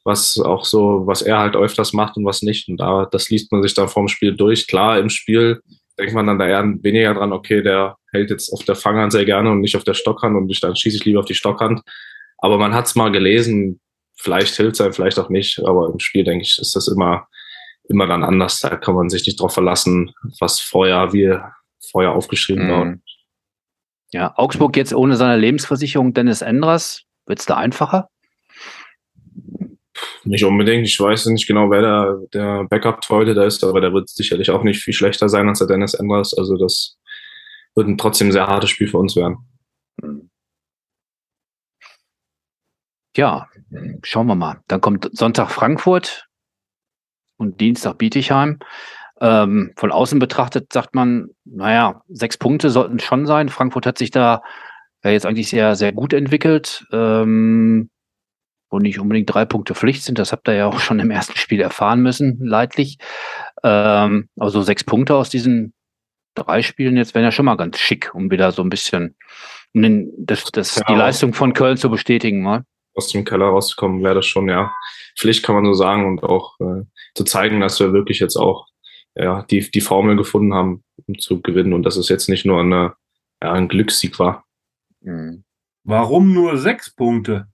was 0.05 0.39
auch 0.39 0.65
so, 0.65 1.07
was 1.07 1.23
er 1.23 1.39
halt 1.39 1.57
öfters 1.57 1.93
macht 1.93 2.17
und 2.17 2.25
was 2.25 2.43
nicht. 2.43 2.69
Und 2.69 2.79
da, 2.79 3.07
das 3.11 3.29
liest 3.29 3.53
man 3.53 3.63
sich 3.63 3.75
dann 3.75 3.89
vorm 3.89 4.09
Spiel 4.09 4.35
durch. 4.35 4.67
Klar, 4.67 4.99
im 4.99 5.11
Spiel 5.11 5.61
denkt 5.99 6.15
man 6.15 6.27
dann 6.27 6.39
da 6.39 6.47
eher 6.47 6.65
weniger 6.83 7.15
dran, 7.15 7.33
okay, 7.33 7.63
der 7.63 7.97
hält 8.13 8.31
jetzt 8.31 8.53
auf 8.53 8.65
der 8.65 8.77
Fanghand 8.77 9.13
sehr 9.13 9.25
gerne 9.25 9.51
und 9.51 9.61
nicht 9.61 9.77
auf 9.77 9.85
der 9.85 9.95
Stockhand 9.95 10.37
und 10.37 10.49
ich, 10.51 10.61
dann 10.61 10.75
schieße 10.75 10.97
ich 10.97 11.05
lieber 11.05 11.21
auf 11.21 11.27
die 11.27 11.35
Stockhand. 11.35 11.83
Aber 12.39 12.57
man 12.57 12.75
hat 12.75 12.87
es 12.87 12.95
mal 12.95 13.11
gelesen, 13.11 13.81
vielleicht 14.17 14.55
hilft 14.57 14.75
es 14.75 14.81
einem, 14.81 14.95
vielleicht 14.95 15.19
auch 15.19 15.29
nicht, 15.29 15.61
aber 15.61 15.91
im 15.93 15.99
Spiel, 15.99 16.25
denke 16.25 16.43
ich, 16.43 16.59
ist 16.59 16.75
das 16.75 16.89
immer, 16.89 17.27
immer 17.89 18.07
dann 18.07 18.25
anders. 18.25 18.61
Da 18.61 18.77
kann 18.77 18.95
man 18.95 19.11
sich 19.11 19.27
nicht 19.27 19.41
drauf 19.41 19.53
verlassen, 19.53 20.13
was 20.39 20.61
vorher, 20.61 21.13
wie 21.13 21.37
vorher 21.91 22.13
aufgeschrieben 22.13 22.67
mhm. 22.67 22.71
war. 22.71 22.95
Ja, 24.13 24.33
Augsburg 24.37 24.77
jetzt 24.77 24.93
ohne 24.93 25.17
seine 25.17 25.37
Lebensversicherung 25.37 26.15
Dennis 26.15 26.43
Endras, 26.43 27.03
wird 27.27 27.39
es 27.39 27.47
da 27.47 27.57
einfacher? 27.57 28.09
Nicht 30.25 30.45
unbedingt. 30.45 30.87
Ich 30.87 30.99
weiß 30.99 31.27
nicht 31.27 31.47
genau, 31.47 31.71
wer 31.71 31.81
der, 31.81 32.19
der 32.33 32.65
Backup-Torhüter 32.65 33.35
da 33.35 33.45
ist, 33.45 33.63
aber 33.65 33.81
der 33.81 33.93
wird 33.93 34.09
sicherlich 34.09 34.51
auch 34.51 34.63
nicht 34.63 34.83
viel 34.83 34.95
schlechter 34.95 35.29
sein 35.29 35.49
als 35.49 35.59
der 35.59 35.69
Dennis 35.69 35.95
Endras. 35.95 36.35
Also 36.37 36.57
das 36.57 36.99
wird 37.75 37.89
ein 37.89 37.99
trotzdem 37.99 38.33
sehr 38.33 38.47
hartes 38.47 38.71
Spiel 38.71 38.89
für 38.89 38.99
uns 38.99 39.17
werden. 39.17 39.49
Ja, 43.17 43.49
schauen 44.03 44.27
wir 44.27 44.35
mal. 44.35 44.61
Dann 44.69 44.81
kommt 44.81 45.11
Sonntag 45.13 45.51
Frankfurt 45.51 46.29
und 47.37 47.61
Dienstag 47.61 47.99
Bietigheim. 47.99 48.59
Ähm, 49.21 49.73
von 49.77 49.93
außen 49.93 50.19
betrachtet 50.19 50.73
sagt 50.73 50.95
man, 50.95 51.29
naja, 51.45 52.03
sechs 52.09 52.39
Punkte 52.39 52.71
sollten 52.71 52.99
schon 52.99 53.27
sein. 53.27 53.49
Frankfurt 53.49 53.87
hat 53.87 53.99
sich 53.99 54.11
da 54.11 54.43
ja 55.05 55.11
jetzt 55.11 55.27
eigentlich 55.27 55.49
sehr, 55.49 55.77
sehr 55.77 55.93
gut 55.93 56.13
entwickelt. 56.13 56.87
Ähm, 56.93 57.91
wo 58.71 58.79
nicht 58.79 59.01
unbedingt 59.01 59.33
drei 59.33 59.45
Punkte 59.45 59.75
Pflicht 59.75 60.05
sind. 60.05 60.19
Das 60.19 60.31
habt 60.33 60.49
ihr 60.49 60.55
ja 60.55 60.67
auch 60.69 60.79
schon 60.79 61.01
im 61.01 61.11
ersten 61.11 61.37
Spiel 61.37 61.61
erfahren 61.61 62.01
müssen, 62.01 62.39
leidlich. 62.41 62.99
Ähm, 63.65 64.29
also 64.39 64.63
sechs 64.63 64.85
Punkte 64.85 65.17
aus 65.17 65.29
diesen 65.29 65.75
drei 66.35 66.63
Spielen 66.63 66.97
jetzt 66.97 67.15
wären 67.15 67.25
ja 67.25 67.33
schon 67.33 67.47
mal 67.47 67.57
ganz 67.57 67.79
schick, 67.79 68.15
um 68.15 68.31
wieder 68.31 68.53
so 68.53 68.63
ein 68.63 68.71
bisschen 68.71 69.17
um 69.75 69.83
den, 69.83 70.13
das, 70.17 70.45
das, 70.45 70.77
ja. 70.77 70.85
die 70.89 70.95
Leistung 70.95 71.35
von 71.35 71.53
Köln 71.53 71.77
zu 71.77 71.91
bestätigen 71.91 72.43
mal 72.43 72.65
aus 72.95 73.09
dem 73.09 73.25
Keller 73.25 73.47
rauszukommen, 73.47 74.03
wäre 74.03 74.17
das 74.17 74.27
schon 74.27 74.49
ja 74.49 74.73
Pflicht, 75.19 75.45
kann 75.45 75.55
man 75.55 75.65
so 75.65 75.75
sagen, 75.75 76.07
und 76.07 76.23
auch 76.23 76.59
äh, 76.61 76.85
zu 77.15 77.25
zeigen, 77.25 77.61
dass 77.61 77.81
wir 77.81 77.93
wirklich 77.93 78.21
jetzt 78.21 78.37
auch 78.37 78.67
ja, 79.15 79.43
die, 79.43 79.71
die 79.71 79.81
Formel 79.81 80.17
gefunden 80.17 80.55
haben, 80.55 80.85
um 81.07 81.19
zu 81.19 81.41
gewinnen 81.41 81.73
und 81.73 81.83
dass 81.85 81.97
es 81.97 82.09
jetzt 82.09 82.29
nicht 82.29 82.47
nur 82.47 82.61
eine, 82.61 82.95
ja, 83.43 83.53
ein 83.53 83.69
Glückssieg 83.69 84.19
war. 84.19 84.45
Mhm. 85.01 85.45
Warum 85.85 86.33
nur 86.33 86.59
sechs 86.59 86.95
Punkte? 86.95 87.49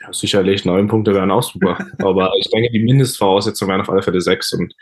Ja, 0.00 0.12
sicherlich 0.12 0.64
neun 0.64 0.88
Punkte 0.88 1.14
wären 1.14 1.30
auch 1.30 1.42
super. 1.42 1.78
Aber 1.98 2.32
ich 2.38 2.50
denke, 2.50 2.70
die 2.70 2.82
Mindestvoraussetzung 2.82 3.68
wären 3.68 3.80
auf 3.80 3.90
alle 3.90 4.02
Fälle 4.02 4.20
sechs. 4.20 4.52
Und 4.52 4.74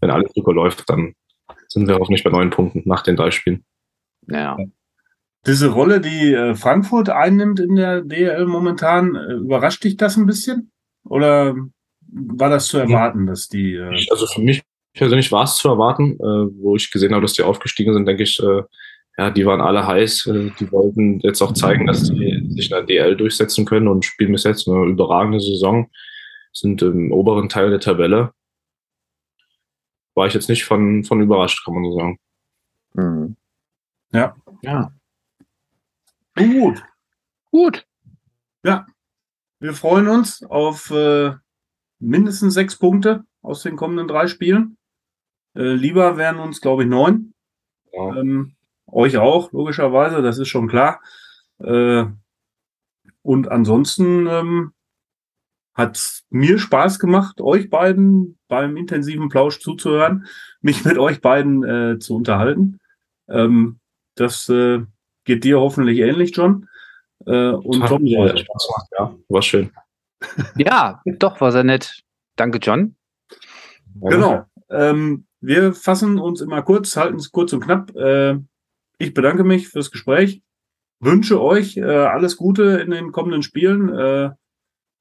wenn 0.00 0.10
alles 0.10 0.32
super 0.34 0.52
läuft, 0.52 0.88
dann 0.88 1.14
sind 1.68 1.88
wir 1.88 1.96
hoffentlich 1.96 2.24
bei 2.24 2.30
neun 2.30 2.50
Punkten 2.50 2.82
nach 2.84 3.02
den 3.02 3.16
drei 3.16 3.30
Spielen. 3.30 3.64
Ja 4.26 4.56
diese 5.46 5.68
Rolle, 5.68 6.00
die 6.00 6.32
äh, 6.32 6.54
Frankfurt 6.54 7.08
einnimmt 7.08 7.60
in 7.60 7.76
der 7.76 8.02
DL 8.02 8.46
momentan, 8.46 9.14
äh, 9.14 9.34
überrascht 9.34 9.84
dich 9.84 9.96
das 9.96 10.16
ein 10.16 10.26
bisschen? 10.26 10.70
Oder 11.04 11.56
war 12.10 12.50
das 12.50 12.66
zu 12.66 12.78
erwarten, 12.78 13.26
dass 13.26 13.48
die. 13.48 13.74
Äh 13.74 14.06
also 14.10 14.26
für 14.26 14.40
mich 14.40 14.62
persönlich 14.94 15.30
war 15.30 15.44
es 15.44 15.56
zu 15.56 15.68
erwarten, 15.68 16.18
wo 16.18 16.74
ich 16.74 16.90
gesehen 16.90 17.12
habe, 17.12 17.22
dass 17.22 17.34
die 17.34 17.42
aufgestiegen 17.42 17.94
sind, 17.94 18.06
denke 18.06 18.24
ich, 18.24 18.42
ja, 19.18 19.30
die 19.30 19.46
waren 19.46 19.60
alle 19.60 19.86
heiß. 19.86 20.24
die 20.58 20.72
wollten 20.72 21.20
jetzt 21.20 21.40
auch 21.40 21.52
zeigen, 21.52 21.86
dass 21.86 22.06
sie 22.06 22.46
sich 22.48 22.70
in 22.70 22.76
der 22.76 22.82
DL 22.82 23.16
durchsetzen 23.16 23.64
können 23.64 23.86
und 23.86 24.04
spielen 24.04 24.32
bis 24.32 24.44
jetzt 24.44 24.68
eine 24.68 24.86
überragende 24.86 25.40
Saison. 25.40 25.88
Sind 26.52 26.82
im 26.82 27.12
oberen 27.12 27.48
Teil 27.48 27.70
der 27.70 27.80
Tabelle. 27.80 28.32
War 30.14 30.26
ich 30.26 30.34
jetzt 30.34 30.48
nicht 30.48 30.64
von, 30.64 31.04
von 31.04 31.20
überrascht, 31.20 31.64
kann 31.64 31.74
man 31.74 31.84
so 31.84 31.96
sagen. 31.96 32.18
Mhm. 32.94 33.36
Ja. 34.12 34.36
Ja. 34.62 34.92
Gut. 36.34 36.82
Gut. 37.50 37.86
Ja. 38.64 38.86
Wir 39.60 39.74
freuen 39.74 40.08
uns 40.08 40.42
auf 40.44 40.90
äh, 40.90 41.32
mindestens 41.98 42.54
sechs 42.54 42.76
Punkte 42.76 43.24
aus 43.42 43.62
den 43.62 43.76
kommenden 43.76 44.08
drei 44.08 44.26
Spielen. 44.26 44.76
Äh, 45.54 45.74
lieber 45.74 46.16
wären 46.16 46.38
uns, 46.38 46.60
glaube 46.60 46.84
ich, 46.84 46.88
neun. 46.88 47.34
Ja. 47.92 48.16
Ähm, 48.16 48.56
euch 48.86 49.18
auch, 49.18 49.52
logischerweise, 49.52 50.22
das 50.22 50.38
ist 50.38 50.48
schon 50.48 50.68
klar. 50.68 51.00
Äh, 51.58 52.06
und 53.22 53.50
ansonsten 53.50 54.26
ähm, 54.26 54.72
hat 55.74 56.22
mir 56.30 56.58
Spaß 56.58 56.98
gemacht, 56.98 57.40
euch 57.40 57.70
beiden 57.70 58.38
beim 58.48 58.76
intensiven 58.76 59.28
Plausch 59.28 59.60
zuzuhören, 59.60 60.26
mich 60.60 60.84
mit 60.84 60.98
euch 60.98 61.20
beiden 61.20 61.64
äh, 61.64 61.98
zu 61.98 62.16
unterhalten. 62.16 62.78
Ähm, 63.28 63.80
das 64.14 64.48
äh, 64.48 64.80
Geht 65.28 65.44
dir 65.44 65.60
hoffentlich 65.60 65.98
ähnlich, 65.98 66.34
John. 66.34 66.66
Äh, 67.26 67.50
und 67.50 67.86
Tom 67.86 68.06
ja, 68.06 68.34
ja, 68.34 69.14
war 69.28 69.42
schön. 69.42 69.70
Ja, 70.56 71.00
doch, 71.18 71.40
war 71.40 71.52
sehr 71.52 71.64
nett. 71.64 72.02
Danke, 72.36 72.58
John. 72.58 72.96
Genau. 74.00 74.44
Ähm, 74.70 75.26
wir 75.40 75.72
fassen 75.72 76.18
uns 76.18 76.40
immer 76.40 76.62
kurz, 76.62 76.96
halten 76.96 77.16
es 77.16 77.30
kurz 77.30 77.52
und 77.52 77.60
knapp. 77.60 77.94
Äh, 77.96 78.38
ich 78.98 79.14
bedanke 79.14 79.44
mich 79.44 79.68
fürs 79.68 79.90
Gespräch. 79.90 80.42
Wünsche 81.00 81.40
euch 81.40 81.76
äh, 81.76 81.84
alles 81.84 82.36
Gute 82.36 82.78
in 82.78 82.90
den 82.90 83.12
kommenden 83.12 83.42
Spielen. 83.42 83.88
Äh, 83.88 84.30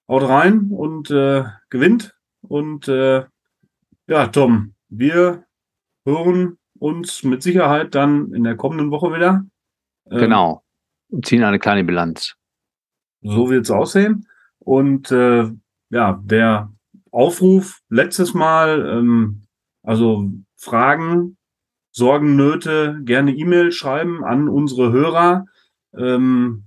haut 0.08 0.30
rein 0.30 0.70
und 0.72 1.10
äh, 1.10 1.44
gewinnt. 1.70 2.16
Und 2.42 2.88
äh, 2.88 3.26
ja, 4.08 4.28
Tom, 4.28 4.76
wir 4.90 5.46
hören 6.06 6.58
uns 6.80 7.24
mit 7.24 7.44
Sicherheit 7.44 7.96
dann 7.96 8.34
in 8.34 8.44
der 8.44 8.56
kommenden 8.56 8.92
Woche 8.92 9.14
wieder. 9.14 9.46
Ähm, 10.10 10.18
genau. 10.20 10.64
Und 11.10 11.26
ziehen 11.26 11.44
eine 11.44 11.60
kleine 11.60 11.84
Bilanz. 11.84 12.36
So 13.22 13.50
wird 13.50 13.66
es 13.66 13.72
aussehen. 13.72 14.28
Und 14.68 15.12
äh, 15.14 15.50
ja, 15.92 16.22
der 16.26 16.74
Aufruf 17.10 17.80
letztes 17.88 18.34
Mal, 18.34 18.86
ähm, 18.86 19.44
also 19.82 20.30
Fragen, 20.58 21.38
Sorgen, 21.92 22.36
Nöte, 22.36 23.00
gerne 23.06 23.34
E-Mail 23.34 23.72
schreiben 23.72 24.26
an 24.26 24.50
unsere 24.50 24.92
Hörer 24.92 25.46
Ähm, 25.98 26.66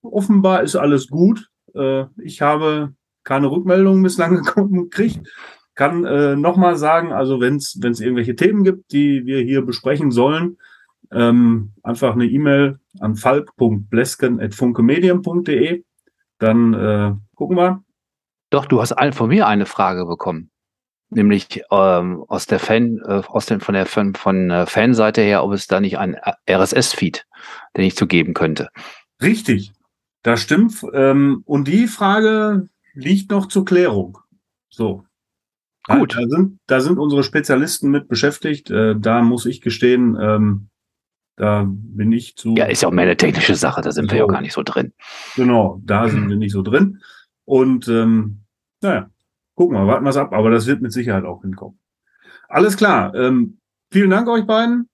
offenbar 0.00 0.62
ist 0.62 0.74
alles 0.74 1.08
gut. 1.08 1.50
Äh, 1.74 2.06
ich 2.16 2.40
habe 2.40 2.94
keine 3.24 3.50
Rückmeldung 3.50 4.02
bislang 4.02 4.42
gekriegt. 4.72 5.28
Kann 5.74 6.06
äh, 6.06 6.34
nochmal 6.34 6.76
sagen, 6.76 7.12
also 7.12 7.42
wenn 7.42 7.56
es 7.56 8.00
irgendwelche 8.00 8.36
Themen 8.36 8.64
gibt, 8.64 8.90
die 8.92 9.26
wir 9.26 9.42
hier 9.42 9.60
besprechen 9.60 10.12
sollen, 10.12 10.56
ähm, 11.12 11.72
einfach 11.82 12.14
eine 12.14 12.24
E-Mail 12.24 12.78
an 13.00 13.16
falk.blesken.funkemedien.de. 13.16 15.84
Dann 16.38 16.74
äh, 16.74 17.12
gucken 17.34 17.56
wir. 17.56 17.82
Doch, 18.50 18.66
du 18.66 18.80
hast 18.80 18.94
von 19.12 19.28
mir 19.28 19.46
eine 19.46 19.66
Frage 19.66 20.06
bekommen. 20.06 20.50
Nämlich 21.10 21.62
ähm, 21.70 22.24
aus 22.28 22.46
der 22.46 22.58
Fan, 22.58 22.98
äh, 23.04 23.22
aus 23.26 23.46
den, 23.46 23.60
von 23.60 23.74
der 23.74 23.86
von, 23.86 24.14
von 24.14 24.50
äh, 24.50 24.66
Fanseite 24.66 25.22
her, 25.22 25.42
ob 25.42 25.52
es 25.52 25.66
da 25.66 25.80
nicht 25.80 25.98
ein 25.98 26.16
RSS-Feed, 26.48 27.26
den 27.76 27.84
ich 27.84 27.96
zu 27.96 28.06
geben 28.06 28.34
könnte. 28.34 28.68
Richtig, 29.22 29.72
das 30.22 30.42
stimmt. 30.42 30.82
Ähm, 30.92 31.42
und 31.46 31.66
die 31.66 31.86
Frage 31.86 32.68
liegt 32.92 33.30
noch 33.30 33.46
zur 33.46 33.64
Klärung. 33.64 34.18
So. 34.68 35.04
Gut. 35.86 36.14
Da, 36.14 36.20
da, 36.20 36.28
sind, 36.28 36.58
da 36.66 36.80
sind 36.80 36.98
unsere 36.98 37.24
Spezialisten 37.24 37.90
mit 37.90 38.08
beschäftigt. 38.08 38.70
Äh, 38.70 38.94
da 38.98 39.22
muss 39.22 39.46
ich 39.46 39.62
gestehen, 39.62 40.16
ähm, 40.20 40.68
da 41.38 41.64
bin 41.68 42.12
ich 42.12 42.36
zu. 42.36 42.54
Ja, 42.56 42.66
ist 42.66 42.82
ja 42.82 42.88
auch 42.88 42.92
mehr 42.92 43.04
eine 43.04 43.16
technische 43.16 43.54
Sache, 43.54 43.80
da 43.80 43.92
sind 43.92 44.10
so, 44.10 44.12
wir 44.12 44.18
ja 44.18 44.26
gar 44.26 44.40
nicht 44.40 44.52
so 44.52 44.62
drin. 44.62 44.92
Genau, 45.36 45.80
da 45.84 46.08
sind 46.08 46.28
wir 46.28 46.36
nicht 46.36 46.52
so 46.52 46.62
drin. 46.62 47.00
Und 47.44 47.88
ähm, 47.88 48.40
naja, 48.82 49.08
gucken 49.54 49.76
wir, 49.76 49.86
warten 49.86 50.04
wir 50.04 50.10
es 50.10 50.16
ab, 50.16 50.32
aber 50.32 50.50
das 50.50 50.66
wird 50.66 50.82
mit 50.82 50.92
Sicherheit 50.92 51.24
auch 51.24 51.42
hinkommen. 51.42 51.78
Alles 52.48 52.76
klar. 52.76 53.14
Ähm, 53.14 53.58
vielen 53.90 54.10
Dank 54.10 54.28
euch 54.28 54.46
beiden. 54.46 54.88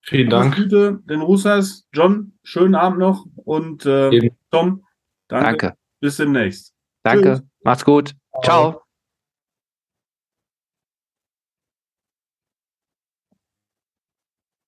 Vielen 0.00 0.30
Dank. 0.30 0.56
Gute, 0.56 1.00
den 1.04 1.20
Russas. 1.20 1.86
John, 1.92 2.32
schönen 2.42 2.74
Abend 2.74 2.98
noch. 2.98 3.26
Und 3.36 3.86
äh, 3.86 4.30
Tom, 4.50 4.84
danke. 5.28 5.46
danke. 5.46 5.76
Bis 6.00 6.16
demnächst. 6.16 6.74
Danke. 7.04 7.34
Tschüss. 7.34 7.42
Macht's 7.62 7.84
gut. 7.84 8.14
Ciao. 8.42 8.81